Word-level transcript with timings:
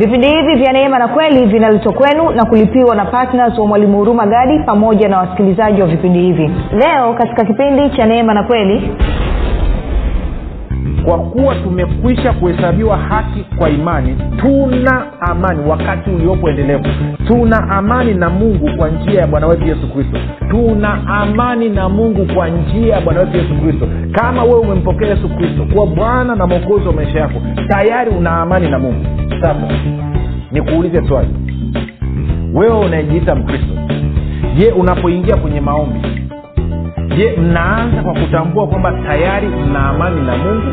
vipindi 0.00 0.26
hivi 0.28 0.54
vya 0.54 0.72
neema 0.72 0.98
na 0.98 1.08
kweli 1.08 1.46
vinaletwa 1.46 1.92
kwenu 1.92 2.30
na 2.30 2.44
kulipiwa 2.44 2.94
na 2.96 3.04
ptns 3.04 3.58
wa 3.58 3.66
mwalimu 3.66 3.98
huruma 3.98 4.26
gadi 4.26 4.58
pamoja 4.58 5.08
na 5.08 5.18
wasikilizaji 5.18 5.80
wa 5.80 5.86
vipindi 5.86 6.18
hivi. 6.20 6.50
Leo 6.72 7.14
katika 7.14 7.44
kipindi 7.44 7.90
cha 7.96 8.06
neema 8.06 8.34
na 8.34 8.42
kweli. 8.42 8.90
Kwa 11.04 11.18
kuwa 11.18 11.54
tumekwisha 11.54 12.32
kuhesabiwa 12.32 12.96
haki 12.96 13.46
kwa 13.58 13.70
imani 13.70 14.16
tuna 14.40 15.06
amani 15.20 15.70
wakati 15.70 16.10
uliopo 16.10 16.50
endelevu. 16.50 16.84
Tuna 17.26 17.70
amani 17.70 18.14
na 18.14 18.30
mungu 18.30 18.70
kwa 18.76 18.88
njia 18.88 19.20
ya 19.20 19.26
bwana 19.26 19.46
wetu 19.46 19.66
yesu 19.66 19.92
kristo. 19.94 20.18
Tuna 20.50 21.06
amani 21.08 21.68
na 21.68 21.88
mungu 21.88 22.34
kwa 22.34 22.48
njia 22.48 22.94
ya 22.94 23.00
bwana 23.00 23.20
wetu 23.20 23.36
yesu 23.36 23.54
kristo. 23.62 23.88
Kama 24.12 24.42
wewe 24.44 24.58
umempokea 24.60 25.08
yesu 25.08 25.28
kristo 25.28 25.66
kuwa 25.72 25.86
bwana 25.86 26.34
na 26.34 26.46
mwokozi 26.46 26.86
wa 26.86 26.92
maisha 26.92 27.18
yako 27.20 27.40
tayari 27.68 28.10
una 28.10 28.30
amani 28.40 28.68
na 28.70 28.78
mungu 28.78 29.06
sasa 29.40 29.68
nikuulize 30.52 31.02
swali. 31.08 31.28
Wewe 32.54 32.78
unayejiita 32.78 33.34
mkristo 33.34 33.74
je 34.56 34.70
unapoingia 34.72 35.36
kwenye 35.36 35.60
maombi 35.60 36.00
je 37.16 37.36
mnaanza 37.36 38.02
kwa 38.02 38.14
kutambua 38.14 38.66
kwamba 38.66 38.92
tayari 38.92 39.46
mna 39.48 39.88
amani 39.88 40.20
na 40.26 40.36
mungu 40.36 40.72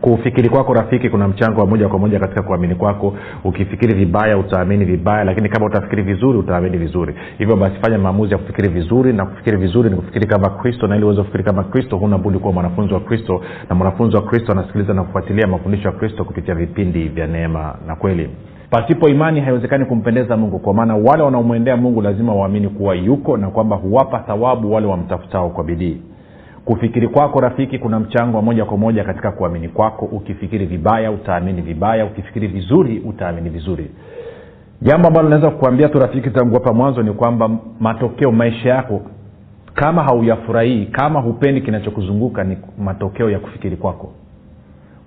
kufikiri 0.00 0.48
kwako 0.48 0.74
rafiki 0.74 1.10
kuna 1.10 1.28
mchango 1.28 1.60
wa 1.60 1.66
moja 1.66 1.88
kwa 1.88 1.98
moja 1.98 2.18
katika 2.20 2.42
kuamini 2.42 2.74
kwako. 2.74 3.14
Ukifikiri 3.44 3.94
vibaya 3.94 4.38
utaamini 4.38 4.84
vibaya 4.84 5.24
lakini 5.24 5.48
kama 5.48 5.66
utafikiri 5.66 6.02
vizuri 6.02 6.38
utaamini 6.38 6.78
vizuri. 6.78 7.14
Hivyo 7.38 7.56
basi 7.56 7.74
fanya 7.82 7.98
maamuzi 7.98 8.32
ya 8.32 8.38
kufikiri 8.38 8.68
vizuri 8.68 9.12
na 9.12 9.26
kufikiri 9.26 9.56
vizuri 9.56 9.90
ni 9.90 9.96
kufikiri 9.96 10.26
kama 10.26 10.50
kristo 10.50 10.86
na 10.86 10.96
ili 10.96 11.04
uweze 11.04 11.20
kufikiri 11.20 11.44
kama 11.44 11.64
kristo 11.64 11.96
huna 11.96 12.18
budi 12.18 12.38
kuwa 12.38 12.52
mwanafunzi 12.52 12.94
wa 12.94 13.00
kristo 13.00 13.40
na 13.68 13.74
mwanafunzi 13.74 14.16
wa 14.16 14.22
kristo 14.22 14.52
anasikiliza 14.52 14.94
na 14.94 15.02
kufuatilia 15.02 15.46
mafundisho 15.46 15.88
ya 15.88 15.94
kristo 15.94 16.24
kupitia 16.24 16.54
vipindi 16.54 17.08
vya 17.08 17.26
neema 17.26 17.74
na 17.86 17.96
kweli. 17.96 18.30
Pasipo 18.70 19.08
imani 19.08 19.40
haiwezekani 19.40 19.84
kumpendeza 19.84 20.36
mungu 20.36 20.58
kwa 20.58 20.74
maana 20.74 20.96
wale 20.96 21.22
wanaomwendea 21.22 21.76
mungu 21.76 22.02
lazima 22.02 22.34
waamini 22.34 22.68
kuwa 22.68 22.94
yuko 22.94 23.36
na 23.36 23.50
kwamba 23.50 23.76
huwapa 23.76 24.18
thawabu 24.18 24.72
wale 24.72 24.86
wamtafutao 24.86 25.50
kwa 25.50 25.64
bidii 25.64 25.96
kufikiri 26.70 27.08
kwako 27.08 27.40
rafiki 27.40 27.78
kuna 27.78 28.00
mchango 28.00 28.36
wa 28.36 28.42
moja 28.42 28.64
kwa 28.64 28.76
moja 28.76 29.04
katika 29.04 29.32
kuamini 29.32 29.68
kwako. 29.68 30.04
Ukifikiri 30.04 30.66
vibaya 30.66 31.10
utaamini 31.10 31.62
vibaya. 31.62 32.04
Ukifikiri 32.06 32.46
vizuri 32.48 32.98
utaamini 32.98 33.50
vizuri. 33.50 33.90
Jambo 34.82 35.08
ambalo 35.08 35.28
naweza 35.28 35.50
kukuambia 35.50 35.88
tu 35.88 35.98
rafiki 35.98 36.30
tangu 36.30 36.54
hapa 36.54 36.72
mwanzo 36.72 37.02
ni 37.02 37.12
kwamba 37.12 37.50
matokeo 37.80 38.32
maisha 38.32 38.68
yako 38.68 39.02
kama 39.74 40.02
hauyafurahii 40.02 40.86
kama 40.86 41.20
hupendi 41.20 41.60
kinachokuzunguka 41.60 42.44
ni 42.44 42.56
matokeo 42.78 43.30
ya 43.30 43.38
kufikiri 43.38 43.76
kwako. 43.76 44.12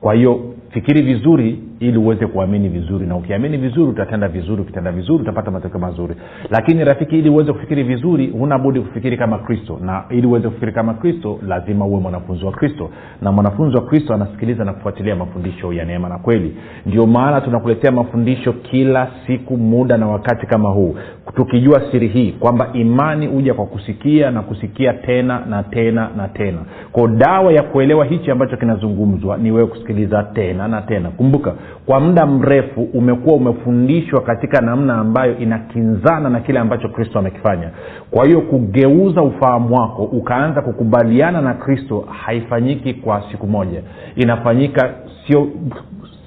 Kwa 0.02 0.14
hiyo 0.14 0.40
fikiri 0.74 1.02
vizuri 1.02 1.60
ili 1.80 1.98
uweze 1.98 2.28
kuamini 2.28 2.70
vizuri 2.70 3.06
na 3.08 3.16
ukiamini 3.16 3.58
vizuri 3.58 3.90
utatenda 3.92 4.28
vizuri 4.28 4.62
ukitenda 4.62 4.92
vizuri 4.92 5.24
utapata 5.24 5.52
matokeo 5.52 5.80
mazuri. 5.80 6.16
Lakini 6.50 6.84
rafiki 6.84 7.20
ili 7.20 7.30
uweze 7.30 7.54
kufikiri 7.54 7.84
vizuri 7.84 8.28
huna 8.28 8.58
budi 8.60 8.80
kufikiri 8.82 9.18
kama 9.18 9.38
kristo. 9.38 9.80
Na 9.82 10.04
ili 10.10 10.28
uweze 10.28 10.48
kufikiri 10.48 10.72
kama 10.72 10.94
kristo 10.94 11.40
lazima 11.48 11.86
uwe 11.86 12.00
mwanafunzi 12.00 12.46
wa 12.46 12.52
kristo. 12.52 12.90
Na 13.22 13.32
mwanafunzi 13.32 13.76
wa 13.76 13.82
kristo 13.86 14.14
anasikiliza 14.14 14.66
na 14.66 14.74
kufuatilia 14.74 15.16
mafundisho 15.16 15.74
ya 15.74 15.86
neema 15.86 16.10
na 16.10 16.18
kweli. 16.18 16.56
Ndio 16.86 17.08
maana 17.08 17.42
tunakuletea 17.42 17.92
mafundisho 17.92 18.54
kila 18.54 19.08
siku 19.28 19.58
muda 19.58 19.98
na 19.98 20.08
wakati 20.08 20.46
kama 20.48 20.70
huu. 20.70 20.96
Tukijua 21.36 21.82
siri 21.92 22.08
hii 22.08 22.32
kwamba 22.32 22.70
imani 22.74 23.28
huja 23.28 23.54
kwa 23.54 23.66
kusikia 23.66 24.32
na 24.32 24.42
kusikia 24.42 24.94
tena 24.94 25.46
na 25.50 25.64
tena 25.64 26.10
na 26.18 26.28
tena. 26.28 26.58
Ko 26.92 27.08
dawa 27.08 27.54
ya 27.54 27.64
kuelewa 27.64 28.06
hichi 28.06 28.32
ambacho 28.32 28.58
kinazungumzwa 28.58 29.38
ni 29.38 29.52
wewe 29.52 29.68
kusikiliza 29.68 30.24
tena 30.24 30.63
na 30.68 30.82
tena. 30.82 31.10
Kumbuka 31.10 31.54
kwa 31.86 32.00
muda 32.00 32.26
mrefu 32.26 32.82
umekuwa 32.94 33.36
umefundishwa 33.36 34.22
katika 34.22 34.62
namna 34.62 34.96
ambayo 34.98 35.38
inakinzana 35.38 36.30
na 36.30 36.40
kile 36.40 36.60
ambacho 36.60 36.90
kristo 36.90 37.20
amekifanya. 37.20 37.70
Kwa 38.12 38.26
hiyo 38.26 38.42
kugeuza 38.42 39.22
ufahamu 39.22 39.76
wako 39.76 40.04
ukaanza 40.04 40.62
kukubaliana 40.62 41.42
na 41.42 41.54
kristo 41.54 42.06
haifanyiki 42.26 42.94
kwa 42.94 43.24
siku 43.32 43.48
moja. 43.48 43.82
Inafanyika 44.16 44.94
sio 45.28 45.48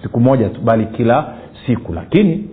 siku 0.02 0.20
moja 0.20 0.48
tu 0.48 0.60
bali 0.60 0.86
kila 0.86 1.24
siku. 1.66 1.92
Lakini 1.92 2.48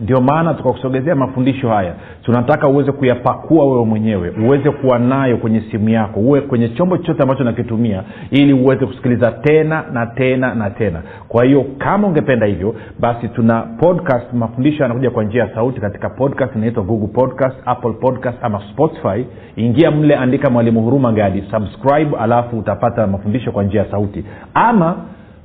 ndio 0.00 0.20
maana 0.20 0.54
tukakusogezea 0.54 1.14
mafundisho 1.14 1.68
haya. 1.68 1.94
Tunataka 2.22 2.68
uweze 2.68 2.92
kuyapakua 2.92 3.64
wewe 3.66 3.84
mwenyewe 3.84 4.32
uweze 4.44 4.70
kuwa 4.70 4.98
nayo 4.98 5.36
kwenye 5.36 5.60
simu 5.70 5.88
yako 5.88 6.20
uwe 6.20 6.40
kwenye 6.40 6.68
chombo 6.68 6.96
chochote 6.96 7.22
ambacho 7.22 7.44
nakitumia 7.44 8.02
ili 8.30 8.52
uweze 8.52 8.86
kusikiliza 8.86 9.30
tena 9.32 9.84
na 9.92 10.06
tena 10.06 10.54
na 10.54 10.70
tena. 10.70 11.02
Kwa 11.28 11.44
hiyo 11.44 11.64
kama 11.78 12.08
ungependa 12.08 12.46
hivyo 12.46 12.74
basi 13.00 13.28
tuna 13.28 13.60
podcast 13.62 14.32
mafundisho 14.32 14.82
yanakuja 14.82 15.10
kwa 15.10 15.24
njia 15.24 15.42
ya 15.42 15.54
sauti 15.54 15.80
katika 15.80 16.10
podcast 16.10 16.56
inaitwa 16.56 16.82
google 16.82 17.08
podcast 17.08 17.56
apple 17.64 17.92
podcast 17.92 18.38
ama 18.42 18.62
spotify. 18.72 19.24
Ingia 19.56 19.90
mle 19.90 20.16
andika 20.16 20.50
mwalimu 20.50 20.82
huruma 20.82 21.12
gadi 21.12 21.44
subscribe 21.50 22.16
alafu 22.16 22.58
utapata 22.58 23.06
mafundisho 23.06 23.52
kwa 23.52 23.62
njia 23.64 23.80
ya 23.82 23.90
sauti. 23.90 24.24
Ama 24.54 24.96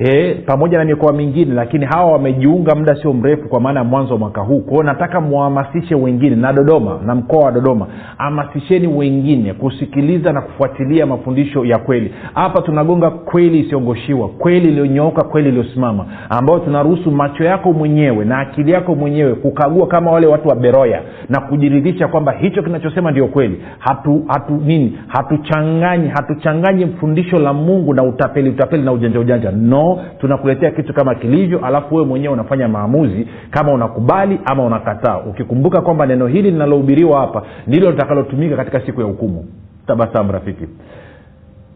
e, 0.05 0.35
pamoja 0.47 0.79
na 0.79 0.85
mikoa 0.85 1.13
mingine 1.13 1.55
lakini 1.55 1.87
hawa 1.87 2.13
wamejiunga 2.13 2.75
muda 2.75 2.95
sio 3.03 3.13
mrefu 3.13 3.49
kwa 3.49 3.61
maana 3.61 3.81
ya 3.81 3.85
mwanzo 3.85 4.13
wa 4.13 4.19
mwaka 4.19 4.41
huu. 4.41 4.61
Kwao 4.61 4.83
nataka 4.83 5.21
mwahamasishe 5.21 5.95
wengine 5.95 6.37
na 6.37 6.53
dodoma 6.53 7.01
na 7.07 7.15
mkoa 7.15 7.45
wa 7.45 7.53
dodoma 7.53 7.87
hamasisheni 8.19 8.87
wengine 8.87 9.53
kusikiliza 9.55 10.33
na 10.33 10.41
kufuatilia 10.41 11.07
mafundisho 11.07 11.65
ya 11.65 11.79
kweli. 11.79 12.15
Hapa 12.35 12.63
tunagonga 12.63 13.11
kweli 13.11 13.61
isiongoshiwa 13.61 14.29
kweli 14.29 14.69
iliyonyooka 14.69 15.25
kweli 15.25 15.49
iliyosimama 15.49 16.07
ambayo 16.31 16.59
tunaruhusu 16.59 17.11
macho 17.11 17.45
yako 17.45 17.73
mwenyewe 17.73 18.25
na 18.25 18.39
akili 18.39 18.73
yako 18.73 18.95
mwenyewe 18.95 19.35
kukagua 19.35 19.87
kama 19.87 20.11
wale 20.11 20.27
watu 20.27 20.49
wa 20.49 20.55
beroya 20.57 21.03
na 21.29 21.41
kujiridhisha 21.41 22.09
kwamba 22.09 22.33
hicho 22.33 22.63
kinachosema 22.63 23.11
ndio 23.11 23.27
kweli. 23.27 23.63
Hatu, 23.79 24.25
hatu 24.29 24.53
nini? 24.53 24.99
Hatuchanganyi 25.09 26.09
hatuchanganyi 26.09 26.87
fundisho 26.87 27.39
la 27.39 27.53
mungu 27.53 27.95
na 27.95 28.03
utapeli 28.03 28.51
utapeli 28.51 28.83
na 28.83 28.93
ujanja 28.93 29.21
ujanja. 29.21 29.51
No 29.51 29.92
no 29.97 30.03
tunakuletea 30.21 30.71
kitu 30.71 30.95
kama 30.95 31.15
kilivyo 31.15 31.67
alafu 31.67 31.95
wewe 31.95 32.07
mwenyewe 32.07 32.35
unafanya 32.35 32.69
maamuzi 32.69 33.29
kama 33.51 33.73
unakubali 33.73 34.41
ama 34.45 34.65
unakataa. 34.65 35.19
Ukikumbuka 35.19 35.81
kwamba 35.81 36.07
neno 36.07 36.27
hili 36.27 36.51
linalohubiriwa 36.51 37.21
hapa 37.21 37.43
ndilo 37.67 37.91
litakalotumika 37.91 38.57
katika 38.57 38.81
siku 38.81 39.01
ya 39.01 39.07
hukumu. 39.07 39.45
Tabasamu 39.87 40.33
rafiki. 40.33 40.67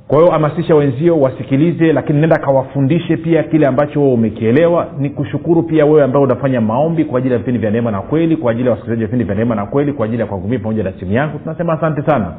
Kwa 0.08 0.18
hiyo 0.18 0.32
hamasisha 0.32 0.74
wenzio 0.74 1.20
wasikilize 1.20 1.92
lakini 1.92 2.20
nenda 2.20 2.38
kawafundishe 2.38 3.16
pia 3.16 3.42
kile 3.42 3.66
ambacho 3.66 4.00
wewe 4.00 4.12
umekielewa. 4.12 4.86
Ni 4.98 5.10
kushukuru 5.10 5.62
pia 5.62 5.84
wewe 5.86 6.02
ambao 6.02 6.22
unafanya 6.22 6.60
maombi 6.60 7.04
kwa 7.04 7.18
ajili 7.18 7.32
ya 7.32 7.38
vipindi 7.38 7.60
vya 7.60 7.70
neema 7.70 7.90
na 7.90 8.00
kweli 8.02 8.36
kwa 8.36 8.50
ajili 8.50 8.64
ya 8.66 8.70
wasikilizaji 8.70 9.02
wa 9.02 9.06
vipindi 9.06 9.24
vya 9.24 9.34
neema 9.34 9.54
na 9.54 9.66
kweli 9.66 9.92
kwa 9.92 10.06
ajili 10.06 10.20
ya 10.20 10.26
kwangu 10.26 10.48
pamoja 10.58 10.82
na 10.82 10.92
simu 10.92 11.12
yangu. 11.12 11.38
Tunasema 11.38 11.72
asante 11.72 12.02
sana. 12.02 12.32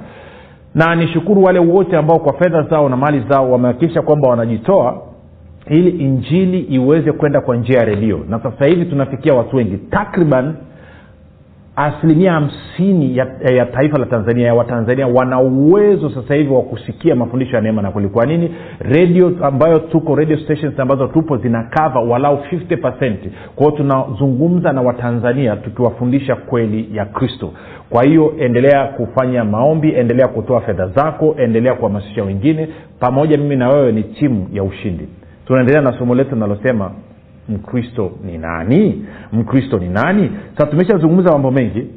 Na 0.76 0.96
nishukuru 0.96 1.44
wale 1.44 1.60
wote 1.60 1.98
ambao 1.98 2.20
kwa 2.20 2.34
fedha 2.34 2.62
zao 2.64 2.90
na 2.90 2.98
mali 2.98 3.24
zao 3.30 3.52
wamehakikisha 3.52 4.02
kwamba 4.02 4.30
wanajitoa 4.30 5.02
ili 5.70 5.90
injili 5.90 6.60
iweze 6.60 7.12
kwenda 7.12 7.42
kwa 7.42 7.56
njia 7.56 7.78
ya 7.80 7.86
redio. 7.86 8.20
Na 8.30 8.40
sasa 8.40 8.66
hivi 8.66 8.86
tunafikia 8.86 9.34
watu 9.34 9.56
wengi. 9.56 9.78
Takriban 9.78 10.54
asilimia 11.76 12.32
hamsini 12.32 13.18
ya, 13.18 13.28
ya 13.56 13.66
taifa 13.66 13.98
la 13.98 14.06
tanzania 14.06 14.48
ya 14.48 14.54
watanzania 14.54 15.08
wana 15.08 15.40
uwezo 15.40 16.10
sasa 16.10 16.36
hivi 16.36 16.54
wa 16.54 16.62
kusikia 16.62 17.16
mafundisho 17.16 17.56
ya 17.56 17.62
neema. 17.62 17.82
Na 17.82 17.92
kweli 17.92 18.10
kwa 18.10 18.26
nini? 18.26 18.56
Redio 18.80 19.34
ambayo 19.42 19.80
tuko 19.80 20.16
radio 20.16 20.38
stations 20.38 20.80
ambazo 20.80 21.08
tupo 21.08 21.38
zina 21.38 21.64
kava 21.64 22.00
walau 22.00 22.36
50 22.36 23.16
kwao 23.56 23.72
tunazungumza 23.72 24.74
na 24.74 24.82
watanzania 24.82 25.56
tukiwafundisha 25.56 26.36
kweli 26.36 26.90
ya 26.94 27.06
kristo. 27.06 27.52
Kwa 27.90 28.04
hiyo 28.04 28.34
endelea 28.40 28.86
kufanya 28.86 29.44
maombi 29.44 29.92
endelea 29.92 30.28
kutoa 30.28 30.62
fedha 30.62 30.88
zako 30.88 31.36
endelea 31.40 31.74
kuhamasisha 31.74 32.24
wengine. 32.24 32.68
Pamoja 33.00 33.38
mimi 33.38 33.56
na 33.56 33.70
wewe 33.70 33.92
ni 33.92 34.04
timu 34.04 34.48
ya 34.54 34.64
ushindi 34.64 35.08
tunaendelea 35.48 35.82
na 35.82 36.00
somo 36.00 36.16
letu 36.16 36.36
linalosema 36.36 36.92
mkristo 37.50 38.12
ni 38.26 38.38
nani? 38.38 39.06
Mkristo 39.34 39.78
ni 39.80 39.90
nani? 39.90 40.32
Sasa 40.58 40.72
tumeshazungumza 40.72 41.32
mambo 41.32 41.52
mengi. 41.52 41.88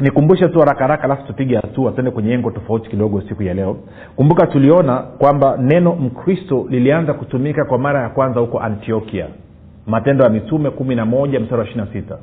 Nikumbushe 0.00 0.48
tu 0.48 0.58
haraka 0.58 0.80
haraka 0.80 1.02
alafu 1.04 1.26
tupige 1.26 1.56
hatua 1.56 1.92
tuende 1.92 2.10
kwenye 2.10 2.32
engo 2.32 2.50
tofauti 2.50 2.90
kidogo 2.90 3.20
siku 3.20 3.42
ya 3.42 3.54
leo. 3.54 3.76
Kumbuka 4.16 4.46
tuliona 4.46 4.96
kwamba 4.98 5.56
neno 5.56 5.94
mkristo 5.94 6.66
lilianza 6.70 7.14
kutumika 7.14 7.64
kwa 7.64 7.78
mara 7.78 8.02
ya 8.02 8.08
kwanza 8.08 8.40
huko 8.40 8.60
antiokia. 8.60 9.26
Matendo 9.86 10.24
ya 10.24 10.30
mitume 10.30 10.70
kumi 10.70 10.94
na 10.94 11.04
moja 11.06 11.40
mstari 11.40 11.60
wa 11.60 11.66
ishiri 11.68 11.80
na 11.80 11.92
sita. 11.92 12.18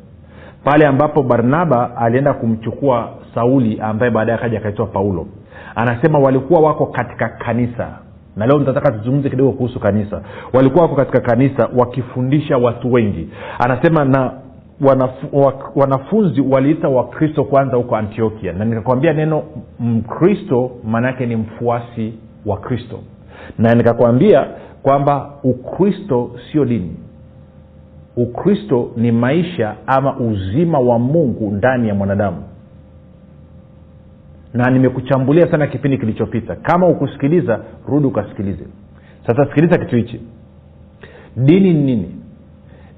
Pale 0.63 0.87
ambapo 0.87 1.23
barnaba 1.23 1.97
alienda 1.97 2.33
kumchukua 2.33 3.09
sauli 3.35 3.79
ambaye 3.81 4.11
baadaye 4.11 4.37
akaja 4.37 4.57
akaitwa 4.57 4.85
paulo. 4.87 5.27
Anasema 5.75 6.19
walikuwa 6.19 6.59
wako 6.59 6.85
katika 6.85 7.29
kanisa 7.29 7.87
na 8.35 8.45
leo 8.45 8.59
nitataka 8.59 8.91
tuzungumze 8.91 9.29
kidogo 9.29 9.51
kuhusu 9.51 9.79
kanisa. 9.79 10.21
Walikuwa 10.53 10.83
wako 10.83 10.95
katika 10.95 11.19
kanisa 11.21 11.69
wakifundisha 11.77 12.57
watu 12.57 12.93
wengi. 12.93 13.29
Anasema 13.59 14.05
na 14.05 14.31
wanafu, 14.81 15.51
wanafunzi 15.75 16.41
waliita 16.41 16.89
wakristo 16.89 17.43
kwanza 17.43 17.77
huko 17.77 17.95
antiokia. 17.95 18.53
Na 18.53 18.65
nikakwambia 18.65 19.13
neno 19.13 19.43
mkristo 19.79 20.71
maanaake 20.83 21.25
ni 21.25 21.35
mfuasi 21.35 22.13
wa 22.45 22.57
kristo. 22.57 22.99
Na 23.57 23.73
nikakwambia 23.75 24.47
kwamba 24.83 25.29
ukristo 25.43 26.31
sio 26.51 26.65
dini. 26.65 26.95
Ukristo 28.17 28.91
ni 28.97 29.11
maisha 29.11 29.75
ama 29.87 30.17
uzima 30.17 30.79
wa 30.79 30.99
mungu 30.99 31.51
ndani 31.51 31.87
ya 31.87 31.95
mwanadamu 31.95 32.37
na 34.55 34.69
nimekuchambulia 34.69 35.51
sana 35.51 35.67
kipindi 35.67 35.97
kilichopita. 35.97 36.55
Kama 36.55 36.87
ukusikiliza 36.87 37.59
rudi 37.87 38.07
ukasikilize. 38.07 38.63
Sasa 39.27 39.45
sikiliza 39.45 39.77
kitu 39.77 39.95
hichi. 39.95 40.21
Dini 41.37 41.73
ni 41.73 41.81
nini? 41.83 42.11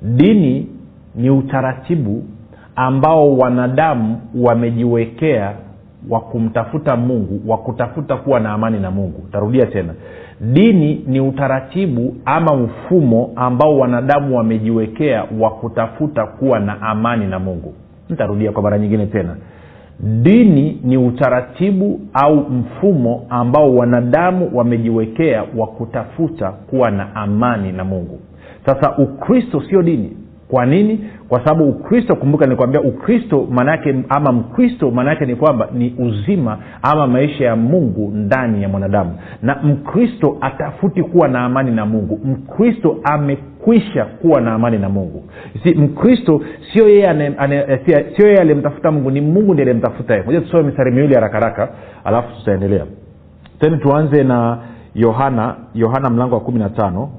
Dini 0.01 0.67
ni 1.15 1.29
utaratibu 1.29 2.23
ambao 2.75 3.37
wanadamu 3.37 4.21
wamejiwekea 4.35 5.53
wa 6.09 6.19
kumtafuta 6.19 6.95
mungu 6.95 7.51
wa 7.51 7.57
kutafuta 7.57 8.15
kuwa 8.17 8.39
na 8.39 8.51
amani 8.51 8.79
na 8.79 8.91
mungu. 8.91 9.23
Tarudia 9.31 9.65
tena. 9.65 9.93
Dini 10.41 11.03
ni 11.07 11.19
utaratibu 11.21 12.15
ama 12.25 12.55
mfumo 12.55 13.31
ambao 13.35 13.79
wanadamu 13.79 14.37
wamejiwekea 14.37 15.25
wa 15.39 15.51
kutafuta 15.51 16.25
kuwa 16.25 16.59
na 16.59 16.81
amani 16.81 17.25
na 17.27 17.39
mungu. 17.39 17.73
Nitarudia 18.09 18.51
kwa 18.51 18.63
mara 18.63 18.79
nyingine 18.79 19.05
tena 19.05 19.35
dini 19.99 20.81
ni 20.83 20.97
utaratibu 20.97 21.99
au 22.13 22.35
mfumo 22.35 23.25
ambao 23.29 23.75
wanadamu 23.75 24.49
wamejiwekea 24.53 25.43
wa 25.57 25.67
kutafuta 25.67 26.51
kuwa 26.51 26.91
na 26.91 27.15
amani 27.15 27.71
na 27.71 27.83
mungu. 27.83 28.19
Sasa 28.65 28.97
ukristo 28.97 29.61
sio 29.69 29.81
dini. 29.83 30.17
Kwa 30.47 30.65
nini? 30.65 30.99
Kwa 31.29 31.39
sababu 31.39 31.69
ukristo 31.69 32.15
kumbuka 32.15 32.45
nikwambia 32.45 32.81
ukristo 32.81 33.47
maanaake 33.51 33.95
ama 34.09 34.31
mkristo 34.31 34.91
maanaake 34.91 35.25
ni 35.25 35.35
kwamba 35.35 35.69
ni 35.73 35.95
uzima 35.99 36.57
ama 36.81 37.07
maisha 37.07 37.45
ya 37.45 37.55
mungu 37.55 38.11
ndani 38.15 38.63
ya 38.63 38.69
mwanadamu. 38.69 39.11
Na 39.41 39.55
mkristo 39.63 40.37
atafuti 40.41 41.03
kuwa 41.03 41.27
na 41.27 41.39
amani 41.45 41.71
na 41.71 41.85
mungu. 41.85 42.19
Mkristo 42.25 42.97
amekwisha 43.67 44.05
kuwa 44.05 44.41
na 44.41 44.53
amani 44.53 44.77
na 44.77 44.89
mungu. 44.89 45.23
Si 45.63 45.73
mkristo 45.73 46.41
sio 46.73 46.89
yeye 46.89 47.35
sio 48.15 48.27
yeye 48.27 48.37
aliyemtafuta 48.39 48.91
mungu 48.91 49.11
ni 49.11 49.21
mungu 49.21 49.53
ndi 49.53 49.61
aliyemtafuta 49.61 50.13
yeye. 50.13 50.25
Moja 50.25 50.41
tusome 50.41 50.63
mistari 50.63 50.91
miwili 50.91 51.13
harakaraka 51.15 51.55
haraka 51.61 51.77
alafu 52.03 52.35
tutaendelea. 52.39 52.85
Tena 53.59 53.77
tuanze 53.77 54.23
na 54.23 54.57
yohana 54.95 55.55
yohana 55.75 56.09
mlango 56.09 56.35
wa 56.35 56.41
kumi 56.41 56.59
na 56.59 56.69
tano. 56.69 57.09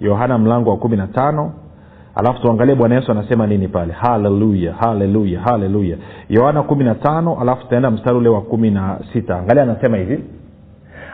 Yohana 0.00 0.38
mlango 0.38 0.70
wa 0.70 0.76
kumi 0.76 0.96
na 0.96 1.06
tano. 1.06 1.52
Alafu 2.14 2.40
tuangalie 2.42 2.74
bwana 2.74 2.94
yesu 2.94 3.12
anasema 3.12 3.46
nini 3.46 3.68
pale. 3.68 3.92
Haleluya 3.92 4.72
haleluya 4.72 5.40
haleluya. 5.40 5.96
Yohana 6.28 6.62
kumi 6.62 6.84
na 6.84 6.94
tano 6.94 7.40
alafu 7.40 7.62
tutaenda 7.62 7.90
mstari 7.90 8.16
ule 8.16 8.28
wa 8.28 8.40
kumi 8.40 8.70
na 8.70 8.98
sita. 9.12 9.36
Angalia 9.38 9.62
anasema 9.62 9.96
hivi 9.96 10.18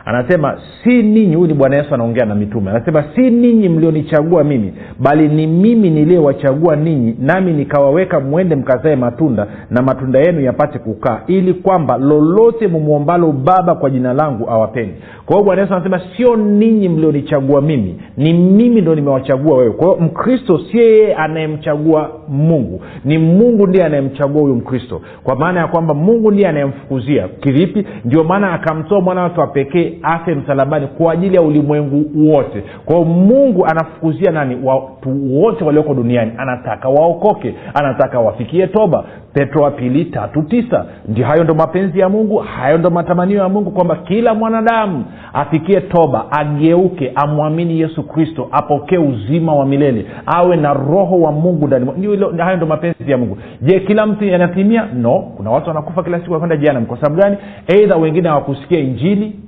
anasema 0.09 0.57
si 0.83 1.03
ninyi 1.03 1.35
huyu 1.35 1.47
ni 1.47 1.53
bwana 1.53 1.75
yesu 1.75 1.93
anaongea 1.93 2.25
na 2.25 2.35
mitume. 2.35 2.71
Anasema 2.71 3.03
si 3.15 3.21
ninyi 3.29 3.69
mlionichagua 3.69 4.43
mimi 4.43 4.73
bali 4.99 5.27
ni 5.27 5.47
mimi 5.47 5.89
niliyewachagua 5.89 6.75
ninyi 6.75 7.15
nami 7.19 7.53
nikawaweka 7.53 8.19
mwende 8.19 8.55
mkazae 8.55 8.95
matunda 8.95 9.47
na 9.69 9.81
matunda 9.81 10.19
yenu 10.19 10.41
yapate 10.41 10.79
kukaa 10.79 11.21
ili 11.27 11.53
kwamba 11.53 11.97
lolote 11.97 12.67
mumwombalo 12.67 13.31
baba 13.31 13.75
kwa 13.75 13.89
jina 13.89 14.13
langu 14.13 14.49
awapeni. 14.49 14.93
Kwa 15.25 15.35
hiyo 15.35 15.45
bwana 15.45 15.61
yesu 15.61 15.73
anasema 15.73 16.01
sio 16.17 16.35
ninyi 16.35 16.89
mlionichagua 16.89 17.61
mimi 17.61 17.95
ni 18.17 18.33
mimi 18.33 18.81
ndo 18.81 18.95
nimewachagua 18.95 19.57
wewe. 19.57 19.71
Kwa 19.71 19.87
hiyo 19.87 19.99
mkristo 19.99 20.59
sio 20.71 20.81
yeye 20.81 21.15
anayemchagua 21.15 22.11
mungu. 22.27 22.81
Ni 23.05 23.17
mungu 23.17 23.67
ndiye 23.67 23.85
anayemchagua 23.85 24.41
huyu 24.41 24.55
mkristo. 24.55 25.01
Kwa 25.23 25.35
maana 25.35 25.59
ya 25.59 25.67
kwamba 25.67 25.93
mungu 25.93 26.31
ndiye 26.31 26.47
anayemfukuzia. 26.47 27.27
Kivipi? 27.39 27.85
Ndio 28.05 28.23
maana 28.23 28.53
akamtoa 28.53 29.01
mwana 29.01 29.21
wake 29.21 29.39
wa 29.41 29.47
pekee 29.47 29.98
afe 30.03 30.35
msalabani 30.35 30.87
kwa 30.87 31.13
ajili 31.13 31.35
ya 31.35 31.41
ulimwengu 31.41 32.29
wote. 32.33 32.63
Kwao 32.85 33.03
mungu 33.05 33.65
anafukuzia 33.65 34.31
nani? 34.31 34.57
Watu 34.63 35.35
wote 35.41 35.63
walioko 35.63 35.93
duniani. 35.93 36.31
Anataka 36.37 36.89
waokoke. 36.89 37.55
Anataka 37.73 38.19
wafikie 38.19 38.67
toba. 38.67 39.03
Petro 39.33 39.63
wa 39.63 39.71
pili 39.71 40.05
tatu 40.05 40.41
tisa. 40.41 40.85
Ndio 41.07 41.25
hayo 41.25 41.43
ndo 41.43 41.53
mapenzi 41.55 41.99
ya 41.99 42.09
mungu. 42.09 42.37
Hayo 42.37 42.77
ndo 42.77 42.89
matamanio 42.89 43.37
ya 43.37 43.49
mungu 43.49 43.71
kwamba 43.71 43.95
kila 43.95 44.33
mwanadamu 44.33 45.05
afikie 45.33 45.81
toba 45.81 46.25
ageuke 46.31 47.11
amwamini 47.15 47.79
yesu 47.79 48.03
kristo 48.03 48.47
apokee 48.51 48.97
uzima 48.97 49.55
wa 49.55 49.65
milele 49.65 50.05
awe 50.25 50.55
na 50.57 50.73
roho 50.73 51.19
wa 51.21 51.31
mungu 51.31 51.67
ndani 51.67 51.91
hayo 52.37 52.57
ndo 52.57 52.65
mapenzi 52.65 53.11
ya 53.11 53.17
mungu. 53.17 53.37
Je 53.61 53.79
kila 53.79 54.05
mtu 54.05 54.25
yanatimia? 54.25 54.87
No. 54.95 55.19
Kuna 55.37 55.49
watu 55.51 55.67
wanakufa 55.67 56.03
kila 56.03 56.19
siku 56.19 56.33
wakwenda 56.33 56.57
jianam 56.57 56.85
kwa 56.85 56.97
sababu 56.97 57.21
gani? 57.21 57.37
Eidha 57.67 57.95
wengine 57.95 58.29
hawakusikia 58.29 58.79
injili 58.79 59.39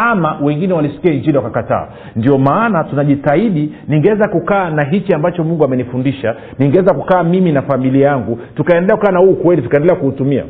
ama 0.00 0.38
wengine 0.42 0.74
walisikia 0.74 1.12
injili 1.12 1.36
wakakataa. 1.36 1.88
Ndio 2.16 2.38
maana 2.38 2.84
tunajitahidi 2.84 3.72
ningeweza 3.88 4.28
kukaa 4.28 4.70
na 4.70 4.84
hichi 4.84 5.14
ambacho 5.14 5.44
mungu 5.44 5.64
amenifundisha 5.64 6.36
ningeweza 6.58 6.94
kukaa 6.94 7.22
mimi 7.22 7.52
na 7.52 7.62
familia 7.62 8.06
yangu 8.08 8.38
tukaendelea 8.54 8.96
kukaa 8.96 9.12
na 9.12 9.18
huu 9.18 9.30
ukweli 9.30 9.62
tukaendelea 9.62 9.96
kuutumia. 9.96 10.44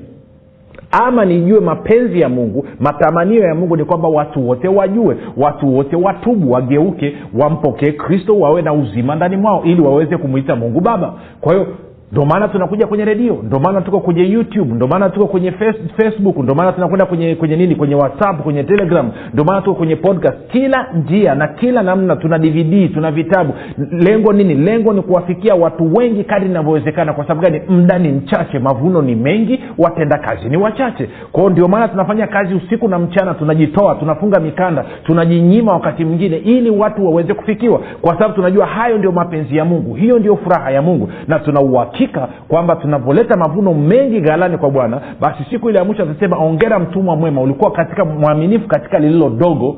Ama 1.05 1.25
nijue 1.25 1.61
mapenzi 1.61 2.21
ya 2.21 2.29
mungu 2.29 2.67
matamanio 2.81 3.43
ya 3.43 3.55
mungu 3.55 3.76
ni 3.76 3.85
kwamba 3.85 4.09
watu 4.09 4.49
wote 4.49 4.69
wajue 4.69 5.17
watu 5.37 5.76
wote 5.76 5.97
watubu 5.97 6.53
wageuke 6.53 7.17
wampokee 7.35 7.93
kristo 7.93 8.38
wawe 8.38 8.62
na 8.62 8.73
uzima 8.73 9.15
ndani 9.15 9.37
mwao 9.37 9.62
ili 9.65 9.81
waweze 9.81 10.17
kumwita 10.17 10.57
mungu 10.57 10.81
baba. 10.81 11.15
Kwa 11.41 11.53
hiyo 11.55 11.67
ndo 12.12 12.25
maana 12.25 12.48
tunakuja 12.48 12.86
kwenye 12.86 13.04
redio 13.04 13.38
ndo 13.42 13.58
maana 13.60 13.80
tuko 13.80 14.00
kwenye 14.00 14.22
youtube 14.30 14.75
ndo 14.75 14.86
maana 14.86 15.08
tuko 15.10 15.26
kwenye 15.26 15.52
face, 15.52 15.78
facebook 15.96 16.36
ndo 16.38 16.54
maana 16.54 16.72
tunakwenda 16.72 17.06
kwenye 17.06 17.34
kwenye 17.34 17.56
nini 17.56 17.75
kwenye 17.75 17.94
whatsapp 17.94 18.42
kwenye 18.42 18.64
telegram 18.64 19.10
ndo 19.34 19.44
maana 19.44 19.60
tuko 19.62 19.75
kwenye 19.76 19.96
podcast. 19.96 20.36
Kila 20.52 20.86
njia 20.94 21.34
na 21.34 21.48
kila 21.48 21.82
namna 21.82 22.16
tuna 22.16 22.38
dvd 22.38 22.94
tuna 22.94 23.10
vitabu. 23.10 23.54
Lengo 23.92 24.32
nini? 24.32 24.54
Lengo 24.54 24.92
ni 24.92 25.02
kuwafikia 25.02 25.54
watu 25.54 25.94
wengi 25.94 26.25
kadri 26.25 26.48
inavyowezekana. 26.48 27.12
Kwa 27.12 27.25
sababu 27.25 27.40
gani? 27.40 27.60
Mda 27.68 27.98
ni 27.98 28.08
mchache 28.08 28.58
mavuno 28.58 29.02
ni 29.02 29.14
mengi 29.14 29.60
watenda 29.78 30.18
kazi 30.18 30.48
ni 30.48 30.56
wachache. 30.56 31.08
Kwao 31.32 31.50
ndio 31.50 31.68
maana 31.68 31.88
tunafanya 31.88 32.26
kazi 32.26 32.54
usiku 32.54 32.88
na 32.88 32.98
mchana 32.98 33.34
tunajitoa 33.34 33.94
tunafunga 33.94 34.40
mikanda 34.40 34.84
tunajinyima 35.04 35.72
wakati 35.72 36.04
mwingine 36.04 36.36
ili 36.36 36.70
watu 36.70 37.06
waweze 37.06 37.34
kufikiwa. 37.34 37.80
Kwa 38.00 38.12
sababu 38.14 38.34
tunajua 38.34 38.66
hayo 38.66 38.98
ndio 38.98 39.12
mapenzi 39.12 39.56
ya 39.56 39.64
mungu 39.64 39.94
hiyo 39.94 40.18
ndio 40.18 40.36
furaha 40.36 40.70
ya 40.70 40.82
mungu 40.82 41.08
na 41.28 41.38
tuna 41.38 41.60
uhakika 41.97 42.29
kwamba 42.49 42.76
tunavyoleta 42.76 43.37
mavuno 43.37 43.75
mengi 43.75 44.21
ghalani 44.21 44.59
kwa 44.59 44.71
bwana 44.71 45.00
basi 45.21 45.45
siku 45.50 45.71
ile 45.71 45.79
ya 45.79 45.85
mwisho 45.85 46.03
atasema 46.03 46.37
ongera 46.38 46.79
mtumwa 46.79 47.17
mwema 47.17 47.41
ulikuwa 47.41 47.71
katika 47.71 48.05
mwaminifu 48.05 48.69
katika 48.69 48.99
lililo 48.99 49.31
dogo. 49.31 49.76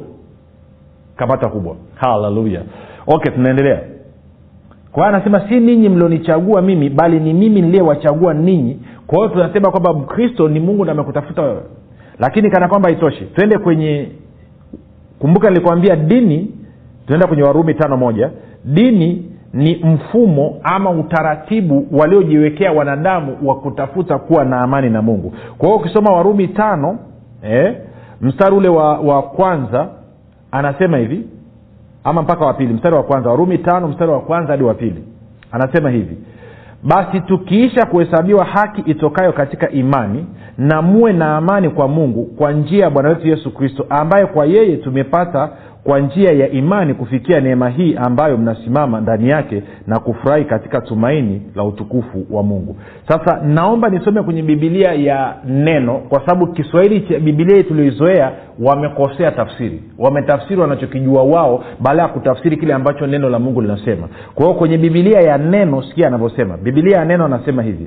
Kamata 1.17 1.49
kubwa. 1.49 1.77
Haleluya 1.95 2.63
okay 3.07 3.33
tunaendelea. 3.33 3.81
Kwa 4.93 5.03
hiyo 5.07 5.17
anasema 5.17 5.49
si 5.49 5.61
ninyi 5.61 5.89
mlionichagua 5.89 6.63
mimi 6.63 6.91
bali 6.91 7.21
ni 7.21 7.35
mimi 7.35 7.63
niliyewachagua 7.63 8.35
ninyi. 8.35 8.79
Kwa 9.07 9.19
hiyo 9.19 9.29
tunasema 9.29 9.71
kwamba 9.71 9.93
mkristo 9.93 10.49
ni 10.49 10.61
mungu 10.61 10.83
ndo 10.85 10.93
amekutafuta 10.93 11.43
wewe. 11.43 11.63
Lakini 12.19 12.51
kana 12.51 12.69
kwamba 12.69 12.89
haitoshi. 12.89 13.25
Twende 13.25 13.59
kwenye 13.59 14.09
kumbuka 15.19 15.49
nilikwambia 15.51 15.97
dini 15.97 16.51
tunaenda 17.07 17.27
kwenye 17.27 17.43
warumi 17.43 17.75
tano 17.75 17.97
moja. 17.97 18.31
Dini 18.65 19.25
ni 19.53 19.75
mfumo 19.85 20.61
ama 20.63 20.91
utaratibu 20.91 21.87
waliojiwekea 21.93 22.73
wanadamu 22.73 23.37
wa 23.45 23.55
kutafuta 23.57 24.19
kuwa 24.19 24.45
na 24.45 24.61
amani 24.61 24.91
na 24.91 25.03
mungu. 25.03 25.35
Kwa 25.59 25.69
hiyo 25.69 25.81
ukisoma 25.81 26.11
warumi 26.13 26.49
tano 26.49 26.99
eh, 27.43 27.77
mstari 28.21 28.55
ule 28.57 28.69
wa, 28.69 28.99
wa 28.99 29.23
kwanza 29.23 29.89
anasema 30.51 30.99
hivi 30.99 31.27
ama 32.05 32.23
mpaka 32.23 32.47
wa 32.47 32.55
pili 32.55 32.75
mstari 32.75 32.95
wa 32.95 33.03
kwanza. 33.03 33.31
Warumi 33.31 33.59
tano 33.59 33.89
mstari 33.89 34.11
wa 34.11 34.21
kwanza 34.21 34.51
hadi 34.53 34.65
wa 34.65 34.75
pili. 34.75 35.05
Anasema 35.53 35.91
hivi 35.91 36.17
basi 36.83 37.21
tukiisha 37.21 37.87
kuhesabiwa 37.87 38.45
haki 38.45 38.81
itokayo 38.81 39.33
katika 39.33 39.71
imani 39.71 40.27
na 40.59 40.83
muwe 40.83 41.13
na 41.13 41.37
amani 41.37 41.71
kwa 41.71 41.89
mungu 41.89 42.25
kwa 42.25 42.53
njia 42.53 42.85
ya 42.85 42.91
bwana 42.91 43.09
wetu 43.09 43.29
yesu 43.29 43.51
kristo 43.55 43.87
ambaye 43.91 44.27
kwa 44.27 44.47
yeye 44.47 44.77
tumepata 44.77 45.51
kwa 45.85 46.01
njia 46.01 46.33
ya 46.33 46.51
imani 46.51 46.95
kufikia 46.95 47.41
neema 47.41 47.69
hii 47.69 47.97
ambayo 47.97 48.37
mnasimama 48.37 49.01
ndani 49.01 49.29
yake 49.29 49.63
na 49.87 49.99
kufurahi 49.99 50.45
katika 50.45 50.81
tumaini 50.81 51.43
la 51.55 51.65
utukufu 51.65 52.27
wa 52.31 52.43
mungu. 52.43 52.77
Sasa 53.09 53.41
naomba 53.43 53.89
nisome 53.89 54.23
kwenye 54.23 54.43
bibilia 54.43 54.93
ya 54.93 55.35
neno 55.47 55.99
kwa 55.99 56.21
sababu 56.21 56.47
kiswahili 56.47 57.01
cha 57.01 57.19
bibilia 57.19 57.63
tulioizoea 57.63 58.33
wamekosea 58.61 59.31
tafsiri. 59.31 59.83
Wametafsiri 59.99 60.61
wanachokijua 60.61 61.23
wao 61.23 61.65
baada 61.81 62.03
ya 62.03 62.09
kutafsiri 62.09 62.57
kile 62.57 62.75
ambacho 62.75 63.07
neno 63.07 63.29
la 63.31 63.39
mungu 63.39 63.61
linasema. 63.61 64.09
Kwa 64.35 64.47
hiyo 64.47 64.59
kwenye 64.59 64.79
bibilia 64.79 65.21
ya 65.21 65.39
neno 65.39 65.83
sikia 65.83 66.07
anavyosema. 66.07 66.57
Bibilia 66.57 66.99
ya 66.99 67.05
neno 67.05 67.25
anasema 67.25 67.63
hivi 67.63 67.87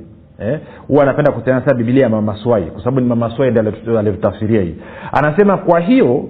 huwa 0.87 1.03
eh, 1.03 1.09
anapenda 1.09 1.31
kutengeneza 1.31 1.73
bibilia 1.73 2.03
ya 2.03 2.09
mamaswai 2.09 2.63
kwa 2.63 2.79
sababu 2.79 2.99
ni 3.01 3.07
mamaswai 3.07 3.51
ndi 3.51 3.59
alivyotafsiria 3.59 4.61
hii. 4.61 4.75
Anasema 5.11 5.57
kwa 5.57 5.79
hiyo 5.79 6.25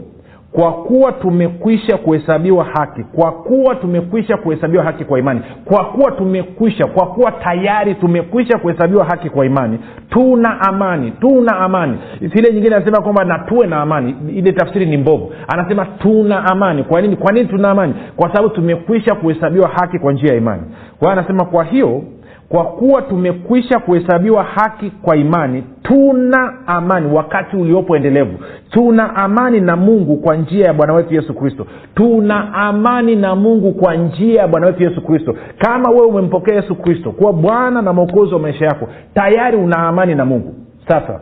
kwa 0.51 0.71
kuwa 0.73 1.11
tumekwisha 1.11 1.97
kuhesabiwa 1.97 2.63
haki 2.65 3.03
kwa 3.03 3.31
kuwa 3.31 3.75
tumekwisha 3.75 4.37
kuhesabiwa 4.37 4.83
haki 4.83 5.05
kwa 5.05 5.19
imani 5.19 5.41
kwa 5.65 5.85
kuwa 5.85 6.11
tumekwisha 6.11 6.85
kwa 6.87 7.05
kuwa 7.07 7.31
tayari 7.31 7.95
tumekwisha 7.95 8.57
kuhesabiwa 8.57 9.05
haki 9.05 9.29
kwa 9.29 9.45
imani 9.45 9.79
tuna 10.09 10.61
amani 10.61 11.11
tuna 11.11 11.57
amani. 11.59 11.97
Ile 12.21 12.53
nyingine 12.53 12.75
anasema 12.75 13.01
kwamba 13.01 13.23
na 13.23 13.39
tuwe 13.39 13.67
na 13.67 13.81
amani 13.81 14.15
ile 14.29 14.51
tafsiri 14.51 14.85
ni 14.85 14.97
mbovu. 14.97 15.33
Anasema 15.47 15.85
tuna 15.85 16.45
amani. 16.45 16.83
Kwa 16.83 17.01
nini? 17.01 17.15
Kwa 17.15 17.31
nini 17.31 17.45
tuna 17.47 17.71
amani? 17.71 17.93
Kwa 18.15 18.29
sababu 18.29 18.49
tumekwisha 18.49 19.15
kuhesabiwa 19.15 19.69
haki 19.69 19.99
kwa 19.99 20.13
njia 20.13 20.31
ya 20.31 20.37
imani. 20.37 20.61
Kwa 20.99 21.09
hiyo 21.09 21.11
anasema 21.19 21.45
kwa 21.45 21.63
hiyo 21.63 22.03
kwa 22.51 22.65
kuwa 22.65 23.01
tumekwisha 23.01 23.79
kuhesabiwa 23.79 24.43
haki 24.43 24.89
kwa 25.01 25.15
imani 25.15 25.63
tuna 25.83 26.53
amani 26.67 27.13
wakati 27.13 27.55
uliopo 27.57 27.95
endelevu. 27.95 28.39
Tuna 28.69 29.15
amani 29.15 29.59
na 29.59 29.75
mungu 29.75 30.17
kwa 30.17 30.35
njia 30.35 30.65
ya 30.65 30.73
bwana 30.73 30.93
wetu 30.93 31.13
yesu 31.13 31.33
kristo. 31.33 31.67
Tuna 31.95 32.53
amani 32.53 33.15
na 33.15 33.35
mungu 33.35 33.71
kwa 33.73 33.95
njia 33.95 34.41
ya 34.41 34.47
bwana 34.47 34.65
wetu 34.67 34.83
yesu 34.83 35.01
kristo. 35.01 35.35
Kama 35.57 35.89
wewe 35.89 36.05
umempokea 36.05 36.55
yesu 36.55 36.75
kristo 36.75 37.11
kuwa 37.11 37.33
bwana 37.33 37.81
na 37.81 37.93
mwokozi 37.93 38.33
wa 38.33 38.39
maisha 38.39 38.65
yako 38.65 38.87
tayari 39.13 39.57
una 39.57 39.77
amani 39.77 40.15
na 40.15 40.25
mungu. 40.25 40.55
Sasa 40.87 41.19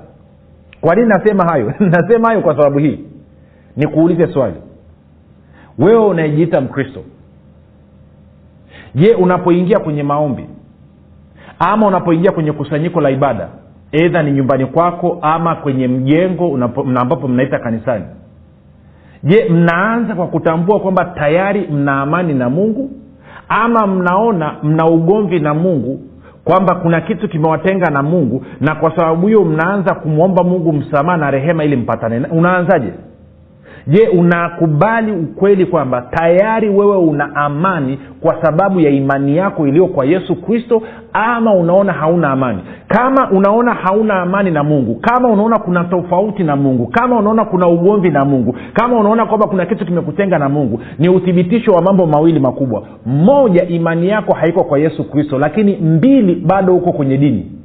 kwa 0.82 0.96
nini 0.96 1.08
nasema 1.08 1.44
hayo? 1.46 1.74
Nasema 1.96 2.28
hayo 2.28 2.42
kwa 2.42 2.56
sababu 2.58 2.80
hii. 2.80 3.00
Nikuulize 3.78 4.28
swali. 4.28 4.56
Wewe 5.80 6.06
unayejiita 6.06 6.62
mkristo 6.62 7.04
je 8.96 9.14
unapoingia 9.14 9.80
kwenye 9.80 10.04
maombi 10.04 10.46
ama 11.60 11.88
unapoingia 11.88 12.32
kwenye 12.32 12.52
kusanyiko 12.52 13.02
la 13.02 13.10
ibada 13.10 13.48
edha 13.92 14.24
ni 14.24 14.32
nyumbani 14.32 14.66
kwako 14.66 15.20
ama 15.22 15.56
kwenye 15.56 15.88
mjengo 15.88 16.60
ambapo 16.96 17.28
mnaita 17.28 17.60
kanisani. 17.60 18.06
Je 19.24 19.50
mnaanza 19.50 20.16
kwa 20.16 20.28
kutambua 20.28 20.80
kwamba 20.80 21.06
tayari 21.06 21.68
mna 21.72 22.02
amani 22.02 22.34
na 22.34 22.50
mungu? 22.50 22.92
Ama 23.50 23.88
mnaona 23.88 24.56
mna 24.64 24.86
ugomvi 24.86 25.40
na 25.40 25.54
mungu 25.54 26.02
kwamba 26.44 26.76
kuna 26.76 27.02
kitu 27.02 27.30
kimewatenga 27.30 27.92
na 27.92 28.04
mungu 28.04 28.46
na 28.62 28.76
kwa 28.76 28.96
sababu 28.96 29.28
hiyo 29.28 29.46
mnaanza 29.46 29.96
kumwomba 29.96 30.44
mungu 30.44 30.74
msamaha 30.74 31.18
na 31.18 31.32
rehema 31.32 31.64
ili 31.64 31.76
mpatane 31.76 32.28
unaanzaje 32.32 32.94
je 33.88 34.08
unakubali 34.08 35.12
ukweli 35.12 35.66
kwamba 35.66 36.02
tayari 36.02 36.70
wewe 36.70 36.98
una 36.98 37.36
amani 37.36 38.00
kwa 38.22 38.42
sababu 38.44 38.80
ya 38.80 38.90
imani 38.90 39.38
yako 39.38 39.68
iliyo 39.68 39.88
kwa 39.88 40.06
yesu 40.06 40.36
kristo 40.36 40.82
ama 41.14 41.54
unaona 41.54 41.94
hauna 41.94 42.30
amani? 42.32 42.60
Kama 42.88 43.32
unaona 43.32 43.74
hauna 43.74 44.22
amani 44.22 44.52
na 44.52 44.64
mungu 44.64 44.96
kama 44.96 45.30
unaona 45.30 45.60
kuna 45.60 45.84
tofauti 45.84 46.44
na 46.44 46.56
mungu 46.56 46.88
kama 46.88 47.20
unaona 47.20 47.46
kuna 47.46 47.68
ugomvi 47.68 48.10
na 48.10 48.26
mungu 48.26 48.56
kama 48.74 49.00
unaona 49.00 49.26
kwamba 49.26 49.48
kuna 49.48 49.66
kitu 49.66 49.86
kimekutenga 49.86 50.40
na 50.40 50.50
mungu 50.50 50.82
ni 51.00 51.10
uthibitisho 51.10 51.72
wa 51.72 51.82
mambo 51.82 52.06
mawili 52.06 52.40
makubwa. 52.40 52.84
Moja 53.06 53.68
imani 53.68 54.08
yako 54.10 54.34
haiko 54.34 54.64
kwa 54.64 54.80
yesu 54.80 55.04
kristo 55.12 55.40
lakini 55.40 55.76
mbili 55.76 56.36
bado 56.36 56.76
uko 56.76 56.92
kwenye 56.92 57.18
dini 57.18 57.59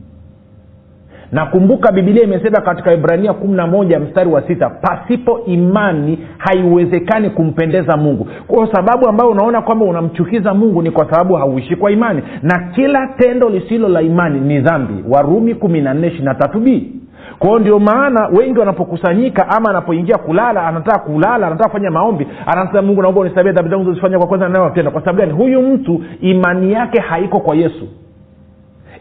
nakumbuka 1.34 1.92
bibilia 1.92 2.22
imesema 2.24 2.60
katika 2.60 2.92
ibrania 2.92 3.32
kumi 3.32 3.54
na 3.56 3.66
moja 3.66 4.00
mstari 4.00 4.30
wa 4.30 4.42
sita 4.42 4.70
pasipo 4.70 5.40
imani 5.46 6.18
haiwezekani 6.38 7.30
kumpendeza 7.30 7.96
mungu. 7.96 8.28
Kwa 8.46 8.72
sababu 8.72 9.08
ambayo 9.08 9.30
unaona 9.30 9.62
kwamba 9.62 9.84
unamchukiza 9.84 10.54
mungu 10.54 10.82
ni 10.82 10.90
kwa 10.90 11.10
sababu 11.10 11.34
hauishi 11.34 11.76
kwa 11.76 11.90
imani. 11.90 12.22
Na 12.42 12.58
kila 12.74 13.06
tendo 13.18 13.48
lisilo 13.48 13.88
la 13.88 14.02
imani 14.02 14.40
ni 14.40 14.60
dhambi. 14.60 15.04
Warumi 15.08 15.54
kumi 15.54 15.80
na 15.80 15.94
nne 15.94 16.06
ishiri 16.06 16.24
na 16.24 16.34
tatu 16.34 16.60
b. 16.60 16.92
Kwao 17.38 17.58
ndio 17.58 17.78
maana 17.78 18.28
wengi 18.38 18.58
wanapokusanyika 18.58 19.48
ama 19.48 19.70
anapoingia 19.70 20.18
kulala 20.18 20.66
anataka 20.66 20.98
kulala 20.98 21.46
anataka 21.46 21.68
kufanya 21.68 21.90
maombi 21.90 22.26
anasema 22.46 22.82
mungu 22.82 23.02
naomba 23.02 23.20
unisabia 23.20 23.52
dhambi 23.52 23.70
zangu 23.70 23.84
zozifanya 23.84 24.18
kwa 24.18 24.26
kwanza 24.26 24.48
nayotenda 24.48 24.90
kwa 24.90 25.00
sababu 25.00 25.18
gani? 25.18 25.32
Huyu 25.32 25.62
mtu 25.62 26.02
imani 26.20 26.72
yake 26.72 27.00
haiko 27.00 27.40
kwa 27.40 27.56
yesu 27.56 27.88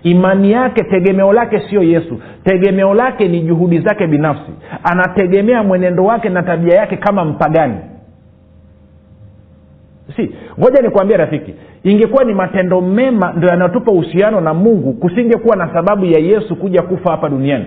imani 0.03 0.51
yake 0.51 0.83
tegemeo 0.83 1.33
lake 1.33 1.59
sio 1.69 1.83
yesu. 1.83 2.19
Tegemeo 2.43 2.93
lake 2.93 3.27
ni 3.27 3.41
juhudi 3.41 3.79
zake 3.79 4.07
binafsi. 4.07 4.51
Anategemea 4.83 5.63
mwenendo 5.63 6.03
wake 6.03 6.29
na 6.29 6.43
tabia 6.43 6.75
yake 6.77 6.97
kama 6.97 7.25
mpagani. 7.25 7.75
Si 10.15 10.31
ngoja 10.59 10.81
nikwambia 10.81 11.17
rafiki 11.17 11.53
ingekuwa 11.83 12.23
ni 12.23 12.33
matendo 12.33 12.81
mema 12.81 13.33
ndo 13.37 13.47
yanayotupa 13.47 13.91
uhusiano 13.91 14.41
na 14.41 14.53
mungu 14.53 14.93
kusingekuwa 14.93 15.55
na 15.55 15.73
sababu 15.73 16.05
ya 16.05 16.19
yesu 16.19 16.55
kuja 16.55 16.81
kufa 16.81 17.11
hapa 17.11 17.29
duniani. 17.29 17.65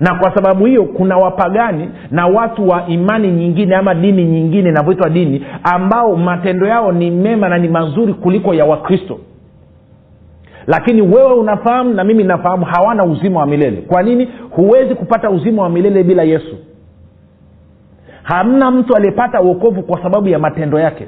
Na 0.00 0.14
kwa 0.14 0.34
sababu 0.34 0.66
hiyo 0.66 0.84
kuna 0.84 1.16
wapagani 1.16 1.88
na 2.10 2.26
watu 2.26 2.68
wa 2.68 2.86
imani 2.86 3.28
nyingine 3.32 3.76
ama 3.76 3.94
dini 3.94 4.24
nyingine 4.24 4.68
inavyoitwa 4.68 5.10
dini 5.10 5.46
ambao 5.74 6.16
matendo 6.16 6.66
yao 6.66 6.92
ni 6.92 7.10
mema 7.10 7.48
na 7.48 7.58
ni 7.58 7.68
mazuri 7.68 8.14
kuliko 8.14 8.54
ya 8.54 8.64
wakristo 8.64 9.18
lakini 10.66 11.02
wewe 11.02 11.32
unafahamu 11.32 11.94
na 11.94 12.04
mimi 12.04 12.24
nafahamu 12.24 12.64
hawana 12.64 13.04
uzima 13.04 13.40
wa 13.40 13.46
milele. 13.46 13.76
Kwa 13.76 14.02
nini? 14.02 14.28
Huwezi 14.50 14.94
kupata 14.94 15.30
uzima 15.30 15.62
wa 15.62 15.68
milele 15.70 16.02
bila 16.02 16.22
yesu. 16.22 16.56
Hamna 18.22 18.70
mtu 18.70 18.96
aliyepata 18.96 19.40
uokovu 19.42 19.82
kwa 19.82 20.02
sababu 20.02 20.28
ya 20.28 20.38
matendo 20.38 20.80
yake. 20.80 21.06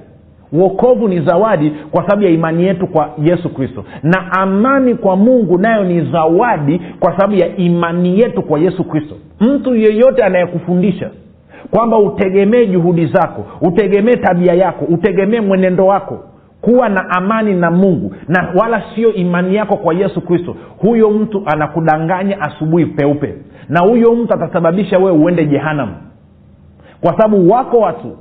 Uokovu 0.52 1.08
ni 1.08 1.20
zawadi 1.20 1.70
kwa 1.90 2.02
sababu 2.02 2.22
ya 2.22 2.30
imani 2.30 2.64
yetu 2.66 2.86
kwa 2.86 3.10
yesu 3.22 3.48
kristo. 3.54 3.84
Na 4.02 4.32
amani 4.32 4.94
kwa 4.94 5.16
mungu 5.16 5.58
nayo 5.58 5.84
ni 5.84 6.10
zawadi 6.12 6.80
kwa 7.00 7.12
sababu 7.12 7.34
ya 7.34 7.56
imani 7.56 8.20
yetu 8.20 8.42
kwa 8.42 8.58
yesu 8.58 8.84
kristo. 8.84 9.14
Mtu 9.40 9.74
yeyote 9.76 10.24
anayekufundisha 10.24 11.10
kwamba 11.70 11.98
utegemee 11.98 12.66
juhudi 12.66 13.06
zako 13.06 13.44
utegemee 13.60 14.16
tabia 14.16 14.54
yako 14.54 14.84
utegemee 14.84 15.40
mwenendo 15.40 15.86
wako 15.86 16.18
kuwa 16.64 16.88
na 16.88 17.10
amani 17.10 17.54
na 17.54 17.70
mungu 17.70 18.14
na 18.28 18.48
wala 18.54 18.82
sio 18.94 19.12
imani 19.12 19.54
yako 19.54 19.76
kwa 19.76 19.94
yesu 19.94 20.20
kristo 20.20 20.56
huyo 20.78 21.10
mtu 21.10 21.42
anakudanganya 21.46 22.40
asubuhi 22.40 22.86
peupe 22.86 23.34
na 23.68 23.80
huyo 23.80 24.14
mtu 24.14 24.34
atasababisha 24.34 24.98
wewe 24.98 25.10
uende 25.10 25.46
jehanam 25.46 25.88
kwa 27.00 27.12
sababu 27.12 27.50
wako 27.50 27.78
watu 27.78 28.16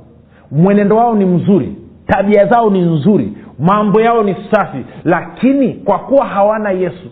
mwenendo 0.50 0.96
wao 0.96 1.14
ni 1.14 1.24
mzuri 1.24 1.76
tabia 2.06 2.46
zao 2.46 2.70
ni 2.70 2.80
nzuri 2.80 3.32
mambo 3.58 4.00
yao 4.00 4.22
ni 4.22 4.36
safi 4.50 4.84
lakini 5.04 5.72
kwa 5.74 5.98
kuwa 5.98 6.26
hawana 6.26 6.70
yesu 6.70 7.10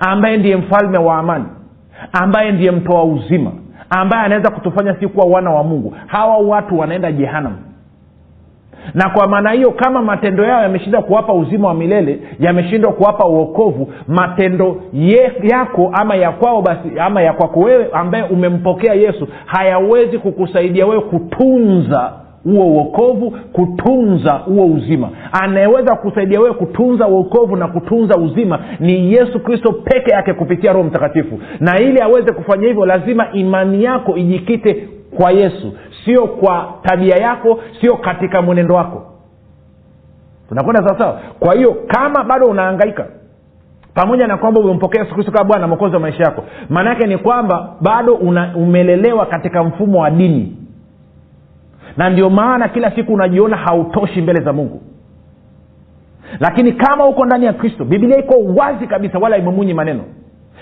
ambaye 0.00 0.36
ndiye 0.36 0.56
mfalme 0.56 0.98
wa 0.98 1.16
amani 1.18 1.44
ambaye 2.12 2.52
ndiye 2.52 2.70
mtoa 2.70 3.04
uzima 3.04 3.52
ambaye 3.90 4.24
anaweza 4.24 4.50
kutufanya 4.50 4.94
si 5.00 5.08
kuwa 5.08 5.26
wana 5.26 5.50
wa 5.50 5.64
mungu 5.64 5.94
hawa 6.06 6.36
watu 6.38 6.78
wanaenda 6.78 7.12
jehanam 7.12 7.56
na 8.94 9.10
kwa 9.10 9.28
maana 9.28 9.50
hiyo 9.50 9.70
kama 9.70 10.02
matendo 10.02 10.44
yao 10.44 10.62
yameshindwa 10.62 11.02
kuwapa 11.02 11.32
uzima 11.32 11.68
wa 11.68 11.74
milele 11.74 12.18
yameshindwa 12.40 12.92
kuwapa 12.92 13.26
uokovu 13.28 13.92
matendo 14.08 14.76
ye, 14.92 15.32
yako 15.42 15.90
ama 15.92 16.14
ya 16.16 16.30
kwao 16.32 16.62
basi 16.62 16.88
ama 17.00 17.22
ya 17.22 17.32
kwako 17.32 17.60
wewe 17.60 17.86
ambaye 17.92 18.24
umempokea 18.24 18.94
yesu 18.94 19.28
hayawezi 19.46 20.18
kukusaidia 20.18 20.86
wewe 20.86 21.00
kutunza 21.00 22.12
huo 22.44 22.66
uokovu 22.66 23.30
kutunza 23.52 24.32
huo 24.32 24.66
uzima. 24.66 25.10
Anayeweza 25.42 25.94
kusaidia 25.96 26.40
wewe 26.40 26.54
kutunza 26.54 27.08
uokovu 27.08 27.56
na 27.56 27.68
kutunza 27.68 28.16
uzima 28.16 28.58
ni 28.80 29.12
yesu 29.12 29.40
kristo 29.40 29.72
peke 29.72 30.10
yake 30.10 30.32
kupitia 30.32 30.72
roho 30.72 30.84
mtakatifu. 30.84 31.38
Na 31.60 31.80
ili 31.80 32.00
aweze 32.00 32.32
kufanya 32.32 32.66
hivyo 32.66 32.86
lazima 32.86 33.32
imani 33.32 33.84
yako 33.84 34.16
ijikite 34.16 34.88
kwa 35.16 35.30
yesu 35.32 35.72
sio 36.04 36.26
kwa 36.26 36.74
tabia 36.82 37.16
yako 37.16 37.60
sio 37.80 37.96
katika 37.96 38.42
mwenendo 38.42 38.74
wako. 38.74 39.02
Tunakwenda 40.48 40.82
sawasawa 40.88 41.20
kwa 41.40 41.54
hiyo 41.54 41.76
kama 41.86 42.24
bado 42.24 42.46
unaangaika 42.46 43.06
pamoja 43.94 44.26
na 44.26 44.36
kwamba 44.36 44.60
umempokea 44.60 45.02
yesu 45.02 45.14
kristo 45.14 45.32
kama 45.32 45.44
bwana 45.44 45.66
mwokozi 45.68 45.94
wa 45.94 46.00
maisha 46.00 46.22
yako 46.24 46.44
maana 46.68 46.90
yake 46.90 47.06
ni 47.06 47.18
kwamba 47.18 47.68
bado 47.80 48.14
una, 48.14 48.56
umelelewa 48.56 49.26
katika 49.26 49.64
mfumo 49.64 50.00
wa 50.00 50.10
dini. 50.10 50.56
Na 51.96 52.10
ndio 52.10 52.30
maana 52.30 52.68
kila 52.68 52.90
siku 52.90 53.12
unajiona 53.14 53.56
hautoshi 53.56 54.22
mbele 54.22 54.44
za 54.44 54.52
mungu. 54.52 54.82
Lakini 56.40 56.72
kama 56.72 57.06
uko 57.06 57.24
ndani 57.24 57.46
ya 57.46 57.52
kristo 57.52 57.84
biblia 57.84 58.18
iko 58.18 58.34
wazi 58.56 58.86
kabisa 58.86 59.18
wala 59.18 59.36
imemunyi 59.36 59.74
maneno 59.74 60.04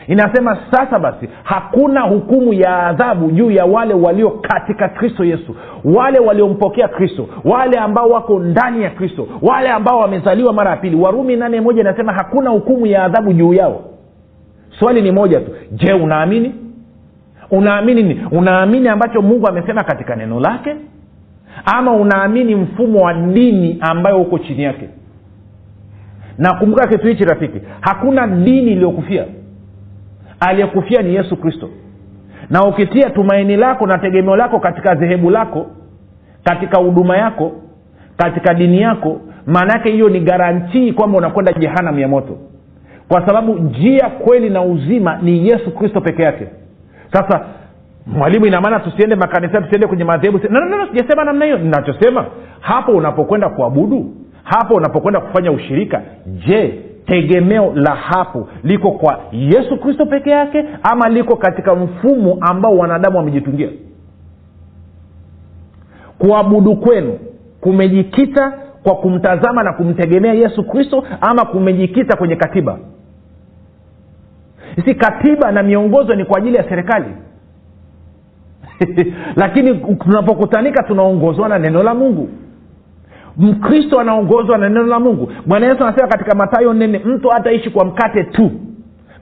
inasema 0.06 0.58
sasa 0.70 0.98
basi 0.98 1.28
hakuna 1.42 2.00
hukumu 2.00 2.52
ya 2.52 2.86
adhabu 2.86 3.30
juu 3.30 3.50
ya 3.50 3.64
wale 3.64 3.94
walio 3.94 4.30
katika 4.30 4.88
kristo 4.88 5.24
yesu. 5.24 5.56
Wale 5.84 6.18
waliompokea 6.18 6.88
kristo 6.88 7.28
wale 7.44 7.78
ambao 7.78 8.08
wako 8.10 8.38
ndani 8.40 8.82
ya 8.82 8.90
kristo 8.90 9.28
wale 9.42 9.68
ambao 9.68 9.98
wamezaliwa 10.00 10.52
mara 10.52 10.70
ya 10.70 10.76
pili. 10.76 10.96
Warumi 10.96 11.36
nane 11.36 11.60
moja 11.60 11.80
inasema 11.80 12.12
hakuna 12.12 12.50
hukumu 12.50 12.86
ya 12.86 13.04
adhabu 13.04 13.32
juu 13.32 13.54
yao. 13.54 13.80
Swali 14.78 15.02
ni 15.02 15.10
moja 15.12 15.40
tu. 15.40 15.50
Je 15.72 15.92
unaamini? 15.92 16.54
Unaamini 17.50 18.02
ni 18.02 18.20
unaamini 18.30 18.88
ambacho 18.88 19.22
mungu 19.22 19.48
amesema 19.48 19.84
katika 19.84 20.16
neno 20.16 20.40
lake? 20.40 20.76
Ama 21.64 21.92
unaamini 21.92 22.54
mfumo 22.54 23.00
wa 23.04 23.14
dini 23.14 23.78
ambayo 23.80 24.20
uko 24.20 24.38
chini 24.38 24.62
yake? 24.62 24.88
Nakumbuka 26.38 26.86
kitu 26.86 27.06
hichi 27.06 27.24
rafiki. 27.24 27.60
Hakuna 27.80 28.26
dini 28.26 28.72
iliyokufia 28.72 29.24
aliyekufia 30.40 31.02
ni 31.02 31.14
yesu 31.14 31.36
kristo. 31.36 31.68
Na 32.50 32.64
ukitia 32.64 33.10
tumaini 33.10 33.56
lako 33.56 33.86
na 33.86 33.98
tegemeo 33.98 34.36
lako 34.36 34.60
katika 34.60 34.94
dhehebu 34.94 35.30
lako 35.30 35.66
katika 36.44 36.78
huduma 36.78 37.16
yako 37.16 37.52
katika 38.16 38.54
dini 38.54 38.80
yako 38.80 39.20
maana 39.46 39.72
yake 39.72 39.90
hiyo 39.90 40.08
ni 40.08 40.20
garantii 40.20 40.92
kwamba 40.92 41.18
unakwenda 41.18 41.52
jehanam 41.52 41.98
ya 41.98 42.08
moto. 42.08 42.38
Kwa 43.08 43.26
sababu 43.26 43.54
njia 43.54 44.08
kweli 44.08 44.50
na 44.50 44.62
uzima 44.62 45.18
ni 45.22 45.48
yesu 45.48 45.74
kristo 45.74 46.00
peke 46.00 46.22
yake. 46.22 46.46
Sasa 47.12 47.44
mwalimu 48.06 48.46
inamaana 48.46 48.80
tusiende 48.80 49.14
makanisa 49.16 49.60
tusiende 49.60 49.86
kwenye 49.86 50.04
madhehebu 50.04 50.40
no, 50.50 50.60
no, 50.60 50.76
no, 50.76 50.86
sijasema 50.86 51.24
namna 51.24 51.44
hiyo. 51.44 51.58
Ninachosema 51.58 52.26
hapo 52.60 52.92
unapokwenda 52.92 53.48
kuabudu 53.48 54.14
hapo 54.44 54.74
unapokwenda 54.74 55.20
kufanya 55.20 55.52
ushirika 55.52 56.02
je 56.46 56.80
tegemeo 57.06 57.72
la 57.74 57.94
hapo 57.94 58.48
liko 58.64 58.90
kwa 58.90 59.20
yesu 59.32 59.76
kristo 59.76 60.06
peke 60.06 60.30
yake 60.30 60.64
ama 60.82 61.08
liko 61.08 61.36
katika 61.36 61.74
mfumo 61.74 62.38
ambao 62.40 62.78
wanadamu 62.78 63.16
wamejitungia? 63.18 63.68
Kuabudu 66.18 66.76
kwenu 66.76 67.18
kumejikita 67.60 68.52
kwa 68.82 68.94
kumtazama 68.94 69.62
na 69.62 69.72
kumtegemea 69.72 70.32
yesu 70.32 70.64
kristo 70.64 71.04
ama 71.20 71.44
kumejikita 71.44 72.16
kwenye 72.16 72.36
katiba? 72.36 72.78
Si 74.84 74.94
katiba 74.94 75.52
na 75.52 75.62
miongozo 75.62 76.14
ni 76.14 76.24
kwa 76.24 76.38
ajili 76.38 76.56
ya 76.56 76.68
serikali? 76.68 77.14
Lakini 79.42 79.74
tunapokutanika 79.74 80.82
tunaongozwa 80.82 81.48
na 81.48 81.58
neno 81.58 81.82
la 81.82 81.94
mungu 81.94 82.28
mkristo 83.36 84.00
anaongozwa 84.00 84.58
na 84.58 84.68
neno 84.68 84.86
la 84.86 85.00
mungu. 85.00 85.32
Bwana 85.46 85.66
yesu 85.66 85.84
anasema 85.84 86.08
katika 86.08 86.34
matayo 86.34 86.72
nene 86.72 86.98
mtu 87.04 87.28
hataishi 87.28 87.70
kwa 87.70 87.84
mkate 87.84 88.24
tu 88.24 88.50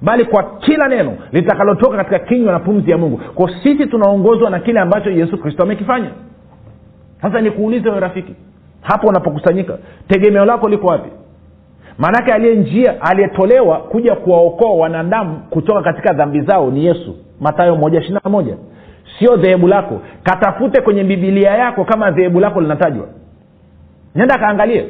bali 0.02 0.24
kwa 0.24 0.42
kila 0.42 0.88
neno 0.88 1.16
litakalotoka 1.32 1.96
katika 1.96 2.18
kinywa 2.18 2.52
na 2.52 2.58
pumzi 2.58 2.90
ya 2.90 2.98
mungu. 2.98 3.20
Kwa 3.34 3.50
sisi 3.62 3.86
tunaongozwa 3.86 4.50
na 4.50 4.58
kile 4.60 4.80
ambacho 4.80 5.10
yesu 5.10 5.38
kristo 5.38 5.62
amekifanya. 5.62 6.10
Sasa 7.22 7.40
nikuulize 7.40 7.90
we 7.90 8.00
rafiki 8.00 8.34
hapo 8.80 9.06
unapokusanyika 9.08 9.78
tegemeo 10.08 10.44
lako 10.44 10.68
liko 10.68 10.86
wapi? 10.86 11.10
Maanake 11.98 12.32
aliye 12.32 12.54
njia 12.54 13.00
aliyetolewa 13.02 13.76
kuja 13.78 14.14
kuwaokoa 14.14 14.74
wanadamu 14.74 15.40
kutoka 15.50 15.82
katika 15.82 16.12
dhambi 16.12 16.40
zao 16.40 16.70
ni 16.70 16.84
yesu. 16.86 17.16
Matayo 17.40 17.76
moja 17.76 17.98
ishirina 17.98 18.20
moja. 18.30 18.56
Sio 19.18 19.36
dhehebu 19.36 19.68
lako. 19.68 20.00
Katafute 20.22 20.80
kwenye 20.80 21.04
bibilia 21.04 21.50
yako 21.50 21.84
kama 21.84 22.10
dhehebu 22.10 22.40
lako 22.40 22.60
linatajwa 22.60 23.06
nenda 24.18 24.38
kaangalie. 24.38 24.86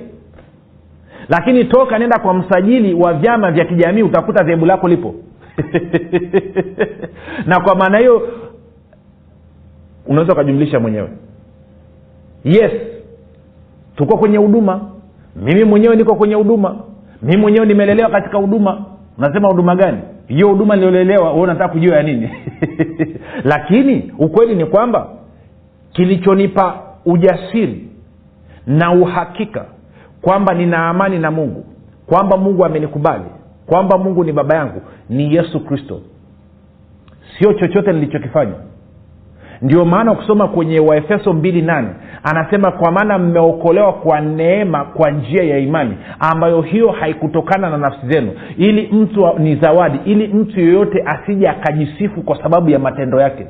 Lakini 1.29 1.65
toka 1.65 1.99
nenda 1.99 2.19
kwa 2.19 2.35
msajili 2.35 2.95
wa 2.95 3.15
vyama 3.15 3.51
vya 3.51 3.65
kijamii 3.65 4.03
utakuta 4.03 4.45
dhehebu 4.45 4.67
lako 4.67 4.89
lipo. 4.89 5.15
Na 7.47 7.61
kwa 7.61 7.75
maana 7.77 7.99
hiyo 7.99 8.29
unaweza 10.07 10.33
ukajumlisha 10.33 10.81
mwenyewe. 10.81 11.09
Yes 12.45 12.73
tuko 13.97 14.17
kwenye 14.19 14.37
huduma. 14.37 14.91
Mimi 15.37 15.65
mwenyewe 15.65 15.97
niko 15.97 16.15
kwenye 16.15 16.35
huduma. 16.35 16.77
Mimi 17.23 17.37
mwenyewe 17.41 17.67
nimelelewa 17.67 18.11
katika 18.11 18.39
huduma. 18.39 18.85
Unasema 19.19 19.49
huduma 19.49 19.77
gani? 19.77 19.99
Hiyo 20.29 20.49
huduma 20.49 20.75
niliolelewa 20.77 21.33
we 21.33 21.41
unataka 21.41 21.69
kujua 21.69 21.97
ya 21.97 22.03
nini? 22.03 22.31
Lakini 23.53 24.13
ukweli 24.19 24.55
ni 24.55 24.67
kwamba 24.67 25.09
kilichonipa 25.93 26.83
ujasiri 27.07 27.88
na 28.69 28.93
uhakika 28.93 29.65
kwamba 30.23 30.55
nina 30.55 30.89
amani 30.89 31.19
na 31.19 31.31
mungu 31.31 31.65
kwamba 32.07 32.37
mungu 32.37 32.65
amenikubali 32.65 33.25
kwamba 33.67 33.99
mungu 33.99 34.25
ni 34.25 34.33
baba 34.33 34.57
yangu 34.57 34.83
ni 35.11 35.35
yesu 35.35 35.61
kristo. 35.61 36.01
Sio 37.39 37.53
chochote 37.53 37.93
nilichokifanya. 37.93 38.55
Ndio 39.63 39.85
maana 39.85 40.13
ukisoma 40.13 40.49
kwenye 40.49 40.81
waefeso 40.81 41.33
mbili 41.33 41.63
nane 41.63 41.89
anasema 42.23 42.71
kwa 42.71 42.93
maana 42.93 43.19
mmeokolewa 43.19 43.93
kwa 43.93 44.21
neema 44.21 44.85
kwa 44.85 45.11
njia 45.11 45.45
ya 45.45 45.59
imani 45.59 45.97
ambayo 46.21 46.63
hiyo 46.63 46.91
haikutokana 46.91 47.71
na 47.71 47.77
nafsi 47.79 48.07
zenu 48.09 48.33
ili 48.57 48.89
mtu 48.93 49.39
ni 49.39 49.57
zawadi 49.57 49.99
ili 50.05 50.29
mtu 50.29 50.61
yeyote 50.61 51.03
asije 51.07 51.49
akajisifu 51.49 52.23
kwa 52.23 52.43
sababu 52.43 52.71
ya 52.71 52.79
matendo 52.79 53.21
yake 53.21 53.47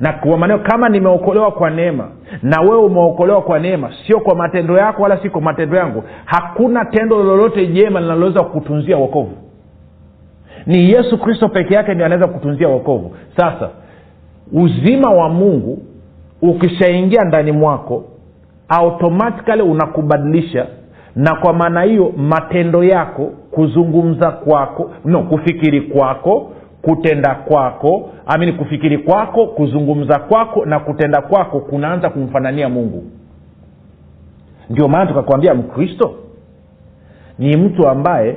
na 0.00 0.12
kwa 0.12 0.38
maneno 0.38 0.58
kama 0.58 0.88
nimeokolewa 0.88 1.50
kwa 1.52 1.70
neema 1.70 2.08
na 2.42 2.60
wewe 2.60 2.76
umeokolewa 2.84 3.42
kwa 3.42 3.58
neema 3.58 3.90
sio 4.06 4.20
kwa 4.20 4.34
matendo 4.34 4.76
yako 4.78 5.02
wala 5.02 5.22
si 5.22 5.30
kwa 5.30 5.40
matendo 5.40 5.76
yangu 5.76 6.02
hakuna 6.24 6.84
tendo 6.84 7.22
lolote 7.22 7.66
jema 7.66 8.00
linaloweza 8.00 8.42
kukutunzia 8.42 8.96
wokovu. 8.96 9.32
Ni 10.66 10.90
yesu 10.90 11.18
kristo 11.18 11.48
peke 11.48 11.74
yake 11.74 11.94
ndio 11.94 12.06
anaweza 12.06 12.26
kukutunzia 12.28 12.68
wokovu. 12.68 13.16
Sasa 13.36 13.68
uzima 14.52 15.10
wa 15.10 15.28
mungu 15.28 15.78
ukishaingia 16.42 17.24
ndani 17.24 17.52
mwako 17.52 18.04
automatikali 18.68 19.62
unakubadilisha 19.62 20.66
na 21.16 21.34
kwa 21.34 21.52
maana 21.52 21.82
hiyo 21.82 22.12
matendo 22.16 22.84
yako 22.84 23.30
kuzungumza 23.50 24.30
kwako 24.30 24.90
no 25.04 25.22
kufikiri 25.22 25.80
kwako 25.80 26.50
kutenda 26.82 27.34
kwako 27.34 28.10
amini 28.26 28.52
kufikiri 28.52 28.98
kwako 28.98 29.46
kuzungumza 29.46 30.18
kwako 30.18 30.64
na 30.64 30.80
kutenda 30.80 31.20
kwako 31.22 31.60
kunaanza 31.60 32.10
kumfanania 32.10 32.68
mungu. 32.68 33.04
Ndio 34.70 34.88
maana 34.88 35.06
tukakwambia 35.06 35.54
mkristo 35.54 36.14
ni 37.38 37.56
mtu 37.56 37.88
ambaye 37.88 38.36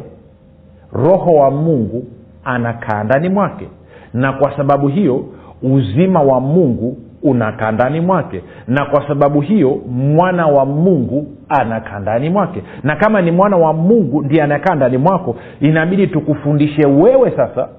roho 0.93 1.31
wa 1.33 1.51
mungu 1.51 2.05
anakaa 2.43 3.03
ndani 3.03 3.29
mwake 3.29 3.67
na 4.13 4.33
kwa 4.33 4.57
sababu 4.57 4.87
hiyo 4.87 5.25
uzima 5.63 6.21
wa 6.21 6.39
mungu 6.39 6.97
unakaa 7.23 7.71
ndani 7.71 7.99
mwake 8.01 8.41
na 8.67 8.85
kwa 8.85 9.07
sababu 9.07 9.41
hiyo 9.41 9.77
mwana 9.89 10.47
wa 10.47 10.65
mungu 10.65 11.27
anakaa 11.49 11.99
ndani 11.99 12.29
mwake. 12.29 12.63
Na 12.83 12.95
kama 12.95 13.21
ni 13.21 13.31
mwana 13.31 13.57
wa 13.57 13.73
mungu 13.73 14.21
ndiye 14.21 14.43
anakaa 14.43 14.75
ndani 14.75 14.97
mwako. 14.97 15.35
Inabidi 15.61 16.07
tukufundishe 16.07 16.85
wewe 16.85 17.31
sasa 17.31 17.69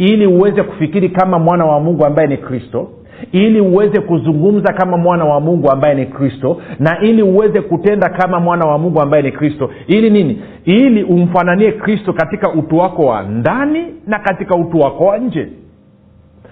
ili 0.00 0.26
uweze 0.26 0.62
kufikiri 0.62 1.08
kama 1.08 1.38
mwana 1.38 1.64
wa 1.64 1.80
mungu 1.80 2.04
ambaye 2.06 2.28
ni 2.28 2.36
kristo 2.36 2.88
ili 3.32 3.60
uweze 3.60 4.00
kuzungumza 4.00 4.72
kama 4.72 4.96
mwana 4.96 5.24
wa 5.24 5.40
mungu 5.40 5.70
ambaye 5.70 5.94
ni 5.94 6.06
kristo 6.06 6.60
na 6.78 7.00
ili 7.00 7.22
uweze 7.22 7.60
kutenda 7.60 8.08
kama 8.08 8.40
mwana 8.40 8.66
wa 8.66 8.78
mungu 8.78 9.00
ambaye 9.00 9.22
ni 9.22 9.32
kristo. 9.32 9.70
Ili 9.86 10.10
nini? 10.10 10.42
Ili 10.64 11.02
umfananie 11.04 11.72
kristo 11.72 12.12
katika 12.12 12.52
utu 12.52 12.78
wako 12.78 13.06
wa 13.06 13.22
ndani 13.22 13.84
na 14.06 14.18
katika 14.18 14.56
utu 14.56 14.78
wako 14.80 15.04
wa 15.04 15.18
nje. 15.18 15.48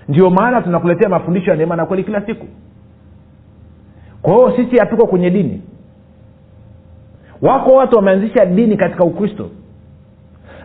Ndio 0.08 0.30
maana 0.30 0.62
tunakuletea 0.62 1.08
mafundisho 1.08 1.50
ya 1.50 1.56
neema 1.56 1.76
na 1.76 1.86
kweli 1.86 2.04
kila 2.04 2.20
siku. 2.26 2.46
Kwa 4.22 4.34
hiyo 4.34 4.52
sisi 4.56 4.76
hatuko 4.78 5.06
kwenye 5.06 5.30
dini. 5.30 5.62
Wako 7.42 7.70
watu 7.74 7.96
wameanzisha 7.96 8.46
dini 8.46 8.76
katika 8.76 9.04
ukristo. 9.04 9.50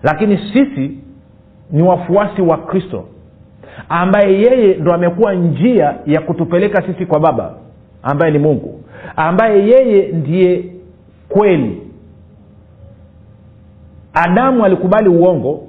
Lakini 0.04 0.38
sisi 0.54 1.03
ni 1.74 1.82
wafuasi 1.82 2.42
wa 2.42 2.58
kristo 2.58 3.04
ambaye 3.90 4.34
yeye 4.42 4.74
ndo 4.76 4.94
amekuwa 4.94 5.34
njia 5.34 5.96
ya 6.06 6.22
kutupeleka 6.22 6.82
sisi 6.88 7.06
kwa 7.06 7.20
baba 7.20 7.54
ambaye 8.04 8.32
ni 8.32 8.40
mungu 8.40 8.80
ambaye 9.16 9.68
yeye 9.68 10.08
ndiye 10.12 10.64
kweli. 11.30 11.82
Adamu 14.14 14.66
alikubali 14.66 15.10
uongo 15.10 15.68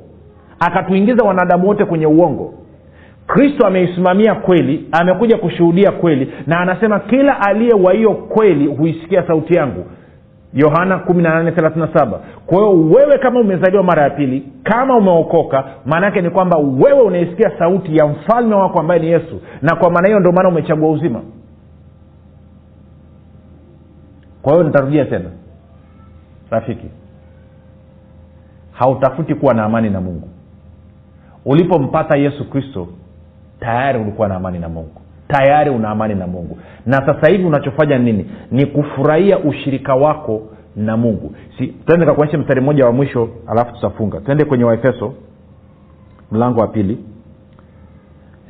akatuingiza 0.61 1.25
wanadamu 1.25 1.69
wote 1.69 1.85
kwenye 1.85 2.07
uongo. 2.07 2.55
Kristo 3.27 3.67
ameisimamia 3.67 4.35
kweli 4.35 4.87
amekuja 4.93 5.37
kushuhudia 5.39 5.93
kweli 5.93 6.33
na 6.47 6.61
anasema 6.61 7.01
kila 7.01 7.41
aliye 7.41 7.73
wa 7.75 7.93
hiyo 7.93 8.15
kweli 8.15 8.67
huisikia 8.67 9.27
sauti 9.27 9.55
yangu 9.55 9.85
yohana 10.55 10.97
1837 10.97 12.19
kwa 12.47 12.59
hiyo 12.59 12.71
wewe 12.81 13.19
kama 13.19 13.41
umezaliwa 13.41 13.83
mara 13.83 14.03
ya 14.03 14.11
pili 14.11 14.49
kama 14.63 14.97
umeokoka 14.97 15.65
maana 15.87 16.07
yake 16.07 16.21
ni 16.23 16.31
kwamba 16.31 16.57
wewe 16.57 17.01
unaisikia 17.01 17.59
sauti 17.59 17.97
ya 17.97 18.07
mfalme 18.07 18.55
wako 18.55 18.81
ambaye 18.81 19.01
ni 19.01 19.07
yesu. 19.07 19.41
Na 19.63 19.77
kwa 19.77 19.91
maana 19.91 20.07
hiyo 20.09 20.21
ndio 20.21 20.33
maana 20.33 20.49
umechagua 20.49 20.91
uzima. 20.91 21.21
Kwa 24.43 24.53
hiyo 24.53 24.65
nitarudia 24.65 25.05
tena. 25.05 25.31
Rafiki 26.51 26.87
hautafuti 28.73 29.35
kuwa 29.35 29.55
na 29.55 29.65
amani 29.65 29.91
na 29.91 30.01
mungu. 30.01 30.29
Ulipompata 31.45 32.17
yesu 32.19 32.51
kristo 32.51 32.89
tayari 33.61 33.99
ulikuwa 33.99 34.29
na 34.29 34.35
amani 34.37 34.59
na 34.59 34.69
mungu 34.69 35.01
tayari 35.29 35.71
una 35.71 35.89
amani 35.89 36.15
na 36.15 36.27
mungu. 36.27 36.59
Na 36.87 37.07
sasa 37.07 37.29
hivi 37.29 37.45
unachofanya 37.45 37.99
nini? 37.99 38.31
Ni 38.51 38.67
kufurahia 38.67 39.39
ushirika 39.39 39.95
wako 39.95 40.43
na 40.77 40.97
mungu. 40.97 41.35
Si 41.59 41.67
tuende 41.67 42.07
kakuonyesha 42.07 42.39
mstari 42.39 42.61
mmoja 42.61 42.87
wa 42.87 42.93
mwisho 42.93 43.29
alafu 43.47 43.75
tutafunga. 43.75 44.21
Twende 44.21 44.45
kwenye 44.45 44.65
waefeso 44.65 45.15
mlango 46.33 46.61
wa 46.61 46.67
pili. 46.67 46.99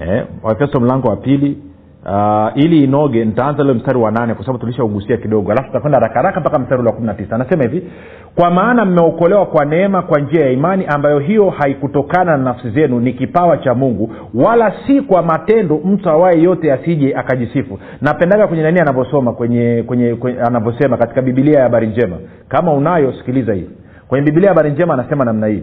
Eh, 0.01 0.25
waefeso 0.43 0.81
mlango 0.81 1.09
wa 1.09 1.17
pili. 1.17 1.59
Uh, 2.07 2.49
ili 2.65 2.85
inoge 2.85 3.25
nitaanza 3.25 3.63
leo 3.65 3.75
mstari 3.75 3.99
wa 3.99 4.11
nane 4.11 4.35
kwa 4.35 4.45
sababu 4.45 4.59
tulishaugusia 4.59 5.17
kidogo. 5.17 5.53
Alafu 5.53 5.67
tutakwenda 5.67 6.09
haraka 6.15 6.41
mpaka 6.41 6.59
mstari 6.59 6.81
ule 6.81 6.91
wa 6.91 6.95
kumi 6.95 7.07
na 7.07 7.15
tisa. 7.15 7.35
Anasema 7.35 7.63
hivi 7.63 7.91
kwa 8.35 8.51
maana 8.51 8.85
mmeokolewa 8.85 9.47
kwa 9.47 9.65
neema 9.65 10.03
kwa 10.03 10.21
njia 10.21 10.45
ya 10.45 10.51
imani 10.51 10.87
ambayo 10.87 11.19
hiyo 11.19 11.51
haikutokana 11.51 12.37
na 12.37 12.45
nafsi 12.45 12.71
zenu 12.71 13.01
ni 13.01 13.13
kipawa 13.13 13.59
cha 13.59 13.75
mungu 13.75 14.13
wala 14.35 14.73
si 14.87 15.01
kwa 15.01 15.23
matendo 15.23 15.81
mtu 15.85 16.11
awaye 16.11 16.43
yote 16.43 16.73
asije 16.73 17.15
akajisifu. 17.17 17.79
Napendaga 18.01 18.47
kwenye 18.47 18.63
nani 18.63 18.81
anavyosoma 18.81 19.33
kwenye, 19.33 19.85
kwenye, 19.87 20.15
kwenye 20.15 20.41
anavyosema 20.41 20.97
katika 20.97 21.23
bibilia 21.23 21.57
ya 21.59 21.63
habari 21.63 21.87
njema. 21.87 22.17
Kama 22.49 22.73
unayo 22.73 23.13
sikiliza 23.13 23.55
hii. 23.55 23.71
Kwenye 24.09 24.25
bibilia 24.25 24.49
ya 24.49 24.55
habari 24.55 24.71
njema 24.71 24.95
anasema 24.95 25.25
namna 25.25 25.47
hii. 25.47 25.63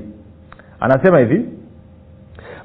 Anasema 0.79 1.19
hivi 1.19 1.45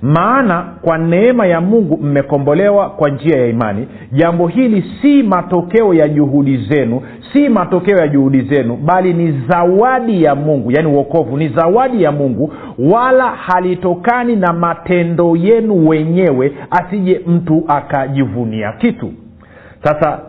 maana 0.02 0.64
kwa 0.82 0.98
neema 0.98 1.46
ya 1.46 1.60
mungu 1.60 1.96
mmekombolewa 2.02 2.90
kwa 2.90 3.10
njia 3.10 3.36
ya 3.38 3.46
imani. 3.46 3.88
Jambo 4.12 4.46
hili 4.46 4.84
si 5.02 5.22
matokeo 5.22 5.94
ya 5.94 6.08
juhudi 6.08 6.56
zenu 6.56 7.02
si 7.32 7.48
matokeo 7.48 7.96
ya 7.98 8.08
juhudi 8.08 8.40
zenu 8.42 8.76
bali 8.76 9.12
ni 9.14 9.42
zawadi 9.48 10.22
ya 10.22 10.34
mungu 10.34 10.72
yaani 10.72 10.88
uokovu 10.88 11.36
ni 11.36 11.48
zawadi 11.48 12.02
ya 12.02 12.12
mungu 12.12 12.52
wala 12.78 13.24
halitokani 13.30 14.36
na 14.36 14.52
matendo 14.52 15.36
yenu 15.36 15.88
wenyewe 15.88 16.52
asije 16.70 17.20
mtu 17.26 17.64
akajivunia 17.68 18.72
kitu. 18.72 19.12
Sasa 19.84 20.20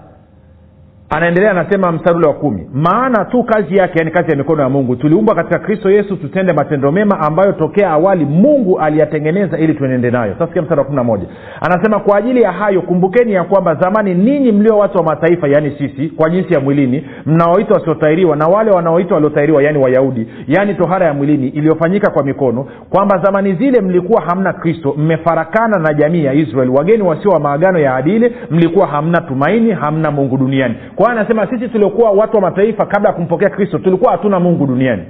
anaendelea 1.10 1.52
anasema 1.52 1.92
mstari 1.92 2.28
wa 2.28 2.34
kumi. 2.34 2.68
Maana 2.74 3.26
tu 3.26 3.44
kazi 3.44 3.78
yake 3.78 3.94
yani 4.00 4.12
kazi 4.12 4.32
ya 4.32 4.38
mikono 4.38 4.64
ya 4.64 4.70
mungu 4.70 4.96
tuliumbwa 4.96 5.36
katika 5.36 5.60
kristo 5.60 5.90
yesu 5.92 6.16
tutende 6.16 6.54
matendo 6.54 6.92
mema 6.92 7.20
ambayo 7.20 7.52
tokea 7.52 7.90
awali 7.92 8.26
mungu 8.26 8.80
aliyatengeneza 8.80 9.58
ili 9.58 9.74
tuenende 9.74 10.12
nayo. 10.12 10.36
Sasa 10.40 10.62
mstari 10.62 10.80
wa 10.80 10.86
kumi 10.86 10.96
na 10.96 11.04
moja. 11.04 11.26
Anasema 11.62 12.00
kwa 12.00 12.18
ajili 12.18 12.42
ya 12.42 12.52
hayo 12.52 12.82
kumbukeni 12.82 13.34
ya 13.34 13.44
kwamba 13.44 13.76
zamani 13.76 14.14
ninyi 14.14 14.52
mlio 14.52 14.78
watu 14.78 14.98
wa 14.98 15.04
mataifa 15.04 15.48
yaani 15.48 15.72
sisi 15.78 16.10
kwa 16.10 16.30
jinsi 16.30 16.54
ya 16.54 16.60
mwilini 16.60 17.06
mnaoitwa 17.26 17.78
wasiotairiwa 17.78 18.36
na 18.36 18.48
wale 18.48 18.72
wanaoitwa 18.72 19.16
waliotairiwa 19.16 19.64
yaani 19.64 19.78
wayahudi 19.78 20.28
yaani 20.48 20.74
tohara 20.74 21.06
ya 21.06 21.14
mwilini 21.14 21.48
iliyofanyika 21.48 22.12
kwa 22.12 22.24
mikono 22.24 22.66
kwamba 22.90 23.18
zamani 23.24 23.54
zile 23.54 23.82
mlikuwa 23.82 24.22
hamna 24.22 24.54
kristo 24.54 24.96
mmefarakana 24.98 25.80
na 25.80 25.94
jamii 25.94 26.24
ya 26.24 26.34
israeli. 26.34 26.72
Wageni 26.72 27.04
wasio 27.04 27.32
wa 27.32 27.40
maagano 27.40 27.80
ya 27.80 27.96
adili 27.96 28.36
mlikuwa 28.52 28.88
hamna 28.88 29.22
tumaini 29.22 29.72
hamna 29.72 30.12
mungu 30.12 30.38
duniani 30.38 30.76
kwa 30.98 31.12
anasema 31.12 31.48
sisi 31.48 31.70
tuliokuwa 31.70 32.12
watu 32.12 32.36
wa 32.36 32.42
mataifa 32.42 32.86
kabla 32.86 33.10
ya 33.10 33.16
kumpokea 33.16 33.50
kristo 33.50 33.78
tulikuwa 33.78 34.12
hatuna 34.12 34.40
mungu 34.40 34.68
duniani. 34.68 35.04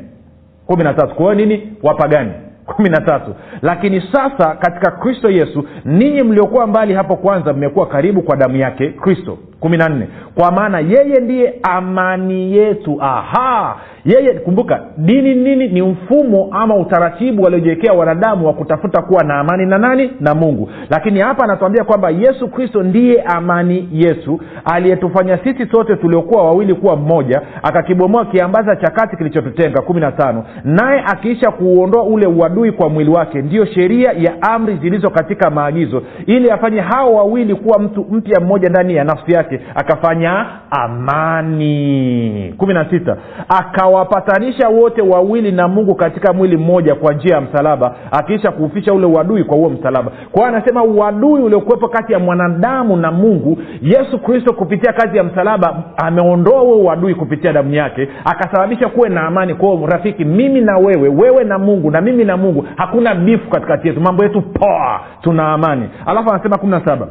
Kumi 0.65 0.84
na 0.84 0.93
tatu. 0.93 1.15
Kwa 1.15 1.34
hiyo 1.34 1.45
nini? 1.45 1.73
Wapagani. 1.84 2.32
Kumi 2.76 2.89
na 2.89 3.02
tatu. 3.02 3.36
Lakini 3.62 4.02
sasa 4.12 4.56
katika 4.56 4.91
kristo 4.91 5.30
yesu 5.30 5.65
ninyi 5.86 6.23
mliokuwa 6.23 6.67
mbali 6.67 6.93
hapo 6.93 7.15
kwanza 7.15 7.54
mmekuwa 7.54 7.86
karibu 7.88 8.21
kwa 8.21 8.36
damu 8.38 8.56
yake 8.56 8.89
kristo 8.89 9.38
kumi 9.60 9.78
na 9.78 9.89
nne 9.89 10.08
kwa 10.36 10.52
maana 10.52 10.80
yeye 10.80 11.20
ndiye 11.22 11.54
amani 11.63 12.58
yetu. 12.58 12.98
Aha! 13.02 13.76
Yeye 14.06 14.34
kumbuka 14.34 14.82
dini 14.98 15.36
nini? 15.36 15.67
Ni 15.67 15.82
mfumo 15.82 16.48
ama 16.52 16.76
utaratibu 16.76 17.43
waliojiwekea 17.43 17.93
wanadamu 17.93 18.48
wa 18.48 18.54
kutafuta 18.54 19.02
kuwa 19.02 19.24
na 19.24 19.39
amani 19.39 19.65
na 19.65 19.78
nani? 19.78 20.12
Na 20.20 20.36
mungu. 20.36 20.70
Lakini 20.89 21.20
hapa 21.20 21.43
anatuambia 21.43 21.84
kwamba 21.84 22.10
yesu 22.10 22.48
kristo 22.48 22.84
ndiye 22.84 23.22
amani 23.22 23.89
yetu 23.91 24.39
aliyetufanya 24.65 25.38
sisi 25.38 25.65
sote 25.72 25.96
tuliokuwa 25.96 26.43
wawili 26.43 26.74
kuwa 26.74 26.96
mmoja 26.96 27.41
akakibomoa 27.63 28.26
kiambaza 28.26 28.76
cha 28.76 28.91
kati 28.91 29.17
kilichotutenga. 29.17 29.82
Kumi 29.82 30.00
na 30.02 30.12
tano 30.12 30.43
naye 30.63 31.04
akiisha 31.06 31.52
kuuondoa 31.52 32.04
ule 32.04 32.28
uadui 32.28 32.72
kwa 32.72 32.89
mwili 32.89 33.10
wake 33.10 33.41
ndiyo 33.41 33.65
sheria 33.65 34.12
ya 34.12 34.41
amri 34.41 34.76
zilizo 34.82 35.10
katika 35.10 35.50
maagizo 35.50 36.04
ili 36.26 36.52
afanye 36.52 36.80
hao 36.80 37.13
wawili 37.13 37.56
kuwa 37.56 37.80
mtu 37.80 38.06
mpya 38.12 38.39
mmoja 38.39 38.70
ndani 38.70 38.96
ya 38.96 39.04
nafsi 39.04 39.32
yake 39.34 39.46
akafanya 39.75 40.45
amani. 40.71 42.53
Kumi 42.57 42.73
na 42.73 42.89
sita 42.89 43.17
akawapatanisha 43.49 44.69
wote 44.69 45.01
wawili 45.01 45.51
na 45.51 45.67
mungu 45.67 45.95
katika 45.95 46.33
mwili 46.33 46.57
mmoja 46.57 46.95
kwa 46.95 47.13
njia 47.13 47.36
ya 47.36 47.41
msalaba 47.41 47.95
akiisha 48.12 48.51
kuufisha 48.51 48.93
ule 48.93 49.05
uadui 49.05 49.43
kwa 49.43 49.57
huo 49.57 49.69
msalaba. 49.69 50.12
Kwa 50.31 50.41
hiyo 50.45 50.55
anasema 50.57 50.83
uadui 50.83 51.41
uliokuwepo 51.41 51.88
kati 51.88 52.13
ya 52.13 52.19
mwanadamu 52.19 52.97
na 52.97 53.12
mungu 53.12 53.57
yesu 53.81 54.19
kristo 54.19 54.53
kupitia 54.53 54.93
kazi 54.93 55.17
ya 55.17 55.23
msalaba 55.23 55.83
ameondoa 55.97 56.60
huo 56.60 56.77
uadui 56.77 57.15
kupitia 57.15 57.53
damu 57.53 57.73
yake 57.73 58.07
akasababisha 58.25 58.89
kuwe 58.89 59.10
na 59.10 59.21
amani. 59.21 59.53
Kwao 59.55 59.86
rafiki 59.86 60.25
mimi 60.25 60.62
na 60.62 60.77
wewe 60.77 61.10
wewe 61.10 61.43
na 61.43 61.57
mungu 61.60 61.91
na 61.91 62.01
mimi 62.01 62.25
na 62.25 62.38
mungu 62.38 62.65
hakuna 62.75 63.15
bifu 63.15 63.49
katikati 63.49 63.88
yetu. 63.88 64.01
Mambo 64.01 64.23
yetu 64.23 64.41
poa 64.41 64.99
tuna 65.21 65.53
amani. 65.53 65.89
Alafu 66.05 66.29
anasema 66.29 66.57
kumi 66.57 66.71
na 66.71 66.86
saba 66.86 67.07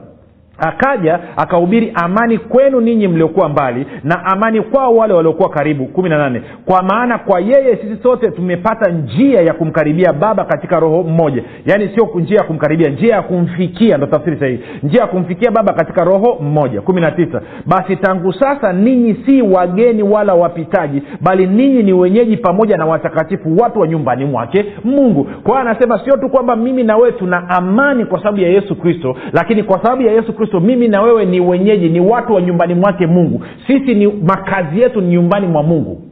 akaja 0.59 1.21
akahubiri 1.37 1.93
amani 1.95 2.39
kwenu 2.39 2.81
ninyi 2.81 3.09
mliokuwa 3.09 3.49
mbali 3.49 3.87
na 4.05 4.25
amani 4.25 4.61
kwao 4.63 4.97
wale 4.97 5.15
waliokuwa 5.15 5.49
karibu. 5.49 5.87
Kumi 5.87 6.09
na 6.09 6.19
nane. 6.19 6.43
Kwa 6.65 6.83
maana 6.83 7.19
kwa 7.19 7.41
yeye 7.41 7.77
sisi 7.77 8.03
sote 8.03 8.31
tumepata 8.31 8.91
njia 8.91 9.41
ya 9.41 9.53
kumkaribia 9.55 10.13
baba 10.13 10.45
katika 10.45 10.81
roho 10.81 11.03
mmoja. 11.03 11.43
Yaani 11.67 11.89
sio 11.95 12.11
njia 12.15 12.37
ya 12.39 12.45
kumkaribia 12.45 12.91
njia 12.91 13.15
ya 13.15 13.23
kumfikia 13.23 13.97
ndo 13.97 14.07
tafsiri 14.07 14.37
sahihi. 14.39 14.61
Njia 14.83 15.01
ya 15.01 15.07
kumfikia 15.07 15.51
baba 15.51 15.73
katika 15.73 16.05
roho 16.05 16.39
mmoja. 16.43 16.81
Kumi 16.81 17.01
na 17.01 17.11
tisa. 17.11 17.41
Basi 17.67 17.97
tangu 17.97 18.33
sasa 18.33 18.73
ninyi 18.73 19.17
si 19.27 19.43
wageni 19.43 20.03
wala 20.03 20.35
wapitaji 20.35 21.03
bali 21.21 21.47
ninyi 21.47 21.83
ni 21.83 21.93
wenyeji 21.93 22.37
pamoja 22.37 22.77
na 22.77 22.87
watakatifu 22.87 23.57
watu 23.57 23.81
wa 23.81 23.89
nyumbani 23.89 24.25
mwake 24.25 24.65
mungu. 24.85 25.25
Kwa 25.25 25.59
hiyo 25.61 25.71
anasema 25.71 26.01
sio 26.05 26.17
tu 26.17 26.29
kwamba 26.29 26.57
mimi 26.57 26.83
na 26.83 26.97
wewe 26.97 27.13
tuna 27.13 27.49
amani 27.49 28.05
kwa 28.05 28.19
sababu 28.19 28.39
ya 28.41 28.49
yesu 28.49 28.77
kristo 28.77 29.17
lakini 29.33 29.63
kwa 29.63 29.83
sababu 29.83 30.03
ya 30.03 30.13
yesu 30.13 30.33
kristo 30.33 30.46
mimi 30.61 30.89
na 30.89 31.03
wewe 31.03 31.25
ni 31.25 31.41
wenyeji 31.41 31.89
ni 31.89 32.01
watu 32.01 32.35
wa 32.35 32.43
nyumbani 32.43 32.75
mwake 32.75 33.07
mungu. 33.07 33.43
Sisi 33.67 33.95
ni 33.95 34.07
makazi 34.07 34.81
yetu 34.81 35.01
ni 35.01 35.09
nyumbani 35.09 35.47
mwa 35.47 35.63
mungu. 35.63 36.03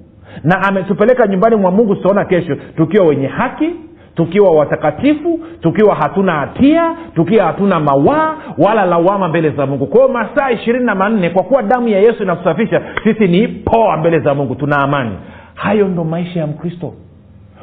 Na 0.44 0.62
ametupeleka 0.62 1.26
nyumbani 1.26 1.56
mwa 1.56 1.70
mungu 1.70 1.94
tutaona 1.94 2.24
kesho 2.24 2.56
tukiwa 2.76 3.06
wenye 3.06 3.26
haki 3.26 3.70
tukiwa 4.14 4.50
watakatifu 4.50 5.40
tukiwa 5.60 5.94
hatuna 5.94 6.32
hatia 6.32 6.96
tukiwa 7.14 7.44
hatuna 7.46 7.80
mawaa 7.80 8.34
wala 8.58 8.84
lawama 8.86 9.28
mbele 9.28 9.50
za 9.50 9.66
mungu. 9.66 9.86
Kwa 9.86 10.00
hiyo 10.00 10.12
masaa 10.12 10.50
ishirini 10.50 10.84
na 10.84 10.94
manne 10.94 11.30
kwa 11.30 11.42
kuwa 11.42 11.62
damu 11.62 11.88
ya 11.88 11.98
yesu 12.00 12.22
inatusafisha 12.22 12.82
sisi 13.04 13.26
ni 13.28 13.48
poa 13.48 13.96
mbele 13.96 14.18
za 14.20 14.34
mungu 14.34 14.54
tuna 14.54 14.76
amani. 14.78 15.10
Hayo 15.54 15.88
ndo 15.88 16.04
maisha 16.04 16.40
ya 16.40 16.46
mkristo. 16.46 16.92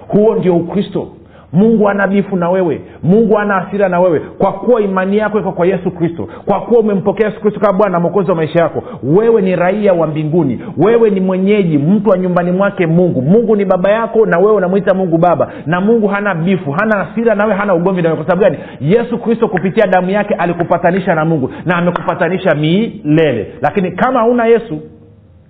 Huo 0.08 0.36
ndio 0.36 0.56
ukristo 0.56 1.08
mungu 1.54 1.90
ana 1.90 2.08
bifu 2.08 2.36
na 2.36 2.50
wewe. 2.50 2.82
Mungu 3.04 3.38
ana 3.40 3.56
asira 3.56 3.90
na 3.90 4.00
wewe. 4.00 4.20
Kwa 4.20 4.54
kuwa 4.54 4.82
imani 4.82 5.18
yako 5.18 5.40
iko 5.40 5.52
kwa 5.52 5.68
yesu 5.68 5.92
kristo 5.92 6.28
kwa 6.46 6.62
kuwa 6.62 6.80
umempokea 6.80 7.28
yesu 7.28 7.42
kristo 7.42 7.60
kama 7.60 7.78
bwana 7.78 8.00
mwokozi 8.00 8.30
wa 8.30 8.36
maisha 8.36 8.64
yako 8.64 8.84
wewe 9.04 9.42
ni 9.42 9.56
raia 9.56 9.94
wa 9.94 10.08
mbinguni. 10.08 10.60
Wewe 10.78 11.10
ni 11.10 11.20
mwenyeji 11.20 11.78
mtu 11.78 12.10
wa 12.10 12.18
nyumbani 12.18 12.52
mwake 12.52 12.88
mungu. 12.88 13.22
Mungu 13.22 13.56
ni 13.56 13.66
baba 13.66 13.90
yako 13.92 14.26
na 14.26 14.40
wewe 14.40 14.52
unamwita 14.54 14.94
mungu 14.94 15.18
baba. 15.18 15.52
Na 15.66 15.82
mungu 15.82 16.08
hana 16.08 16.36
bifu 16.36 16.72
hana 16.72 17.10
asira 17.12 17.36
nawe 17.36 17.54
hana 17.54 17.74
ugomvi 17.76 18.02
nawe 18.02 18.16
kwa 18.16 18.26
sababu 18.26 18.42
gani? 18.42 18.58
Yesu 18.82 19.18
kristo 19.18 19.48
kupitia 19.48 19.88
damu 19.88 20.10
yake 20.10 20.34
alikupatanisha 20.34 21.16
na 21.16 21.26
mungu 21.26 21.50
na 21.66 21.76
amekupatanisha 21.76 22.56
milele. 22.56 23.54
Lakini 23.62 23.92
kama 23.92 24.20
hauna 24.20 24.46
yesu 24.46 24.80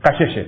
kasheshe. 0.02 0.46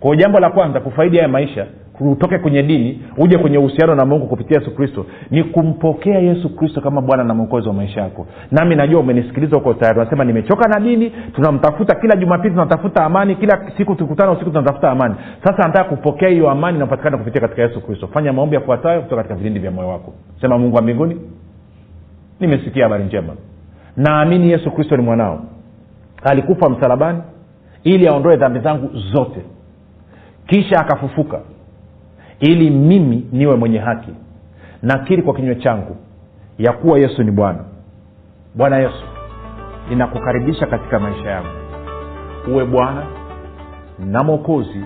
Kwao 0.00 0.14
jambo 0.14 0.38
la 0.40 0.50
kwanza 0.50 0.80
kufaidi 0.80 1.16
haya 1.16 1.28
maisha 1.28 1.66
utoke 2.00 2.38
kwenye 2.38 2.62
dini 2.62 3.02
uje 3.16 3.38
kwenye 3.38 3.58
uhusiano 3.58 3.94
na 3.94 4.04
mungu 4.04 4.26
kupitia 4.26 4.58
yesu 4.58 4.74
kristo 4.74 5.06
ni 5.30 5.44
kumpokea 5.44 6.18
yesu 6.18 6.56
kristo 6.56 6.80
kama 6.80 7.00
bwana 7.00 7.24
na 7.24 7.34
mwokozi 7.34 7.68
wa 7.68 7.74
maisha 7.74 8.00
yako. 8.00 8.26
Nami 8.50 8.74
najua 8.76 9.00
umenisikiliza 9.00 9.56
huko 9.56 9.74
tayari. 9.74 10.00
Unasema 10.00 10.24
nimechoka 10.24 10.68
na 10.68 10.80
dini 10.80 11.10
tunamtafuta 11.34 11.94
kila 11.94 12.16
jumapili 12.16 12.50
tunatafuta 12.54 13.04
amani 13.04 13.34
kila 13.36 13.70
siku 13.76 13.94
tukutana 13.94 14.32
usiku 14.32 14.50
tunatafuta 14.50 14.90
amani. 14.90 15.14
Sasa 15.44 15.56
nataka 15.68 15.84
kupokea 15.84 16.28
hiyo 16.28 16.50
amani 16.50 16.76
inapatikana 16.76 17.18
kupitia 17.18 17.40
katika 17.40 17.62
yesu 17.62 17.80
kristo. 17.80 18.06
Fanya 18.06 18.32
maombi 18.32 18.54
yafuatayo 18.54 19.00
kutoka 19.00 19.16
katika 19.16 19.34
vilindi 19.34 19.60
vya 19.60 19.70
moyo 19.70 19.88
wako. 19.88 20.12
Sema 20.40 20.58
mungu 20.58 20.76
wa 20.76 20.82
mbinguni 20.82 21.20
nimesikia 22.40 22.82
habari 22.84 23.04
njema. 23.04 23.32
Naamini 23.96 24.50
yesu 24.50 24.70
kristo 24.70 24.96
ni 24.96 25.02
mwanao. 25.02 25.40
Alikufa 26.22 26.68
msalabani 26.70 27.18
ili 27.84 28.08
aondoe 28.08 28.36
dhambi 28.36 28.60
zangu 28.60 28.90
zote. 29.12 29.40
Kisha 30.46 30.76
akafufuka 30.80 31.40
ili 32.40 32.70
mimi 32.70 33.26
niwe 33.32 33.56
mwenye 33.56 33.78
haki. 33.78 34.10
Nakiri 34.82 35.22
kwa 35.22 35.34
kinywa 35.34 35.54
changu 35.54 35.96
ya 36.58 36.72
kuwa 36.72 36.98
yesu 36.98 37.22
ni 37.22 37.30
bwana. 37.30 37.58
Bwana 38.54 38.76
yesu 38.76 39.04
ninakukaribisha 39.88 40.66
katika 40.66 40.98
maisha 40.98 41.30
yangu. 41.30 41.48
Uwe 42.52 42.64
bwana 42.64 43.02
na 43.98 44.22
mwokozi 44.24 44.84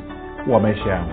wa 0.51 0.61
maisha 0.61 0.91
yangu. 0.91 1.11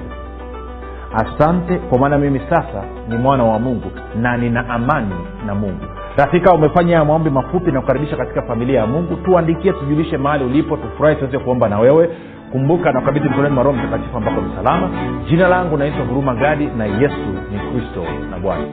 Asante 1.13 1.78
kwa 1.78 2.00
maana 2.00 2.17
mimi 2.17 2.39
sasa 2.50 2.84
ni 3.10 3.17
mwana 3.17 3.43
wa 3.43 3.60
mungu 3.60 3.91
na 4.21 4.38
nina 4.38 4.69
amani 4.69 5.15
na 5.45 5.56
mungu. 5.56 5.86
Rafika 6.17 6.54
umefanya 6.54 6.93
haya 6.93 7.06
maombi 7.06 7.30
mafupi 7.30 7.71
na 7.71 7.82
kukaribisha 7.82 8.17
katika 8.17 8.41
familia 8.41 8.80
ya 8.80 8.88
mungu. 8.88 9.15
Tuandikie 9.15 9.74
tujulishe 9.74 10.17
mahali 10.17 10.43
ulipo 10.43 10.78
tufurahi 10.78 11.15
tuweze 11.15 11.39
kuomba 11.39 11.69
na 11.69 11.80
wewe 11.80 12.10
kumbuka 12.51 12.91
na 12.91 12.99
kukabidhi 12.99 13.29
mkononi 13.29 13.55
mwa 13.55 13.63
roho 13.63 13.77
mtakatifu 13.77 14.17
ambako 14.17 14.41
ni 14.41 14.55
salama. 14.55 14.89
Jina 15.29 15.47
langu 15.47 15.77
naitwa 15.77 16.05
huruma 16.05 16.36
gadi 16.36 16.65
na 16.77 16.86
yesu 16.86 17.29
ni 17.51 17.60
kristo 17.60 18.03
na 18.31 18.38
bwana 18.39 18.63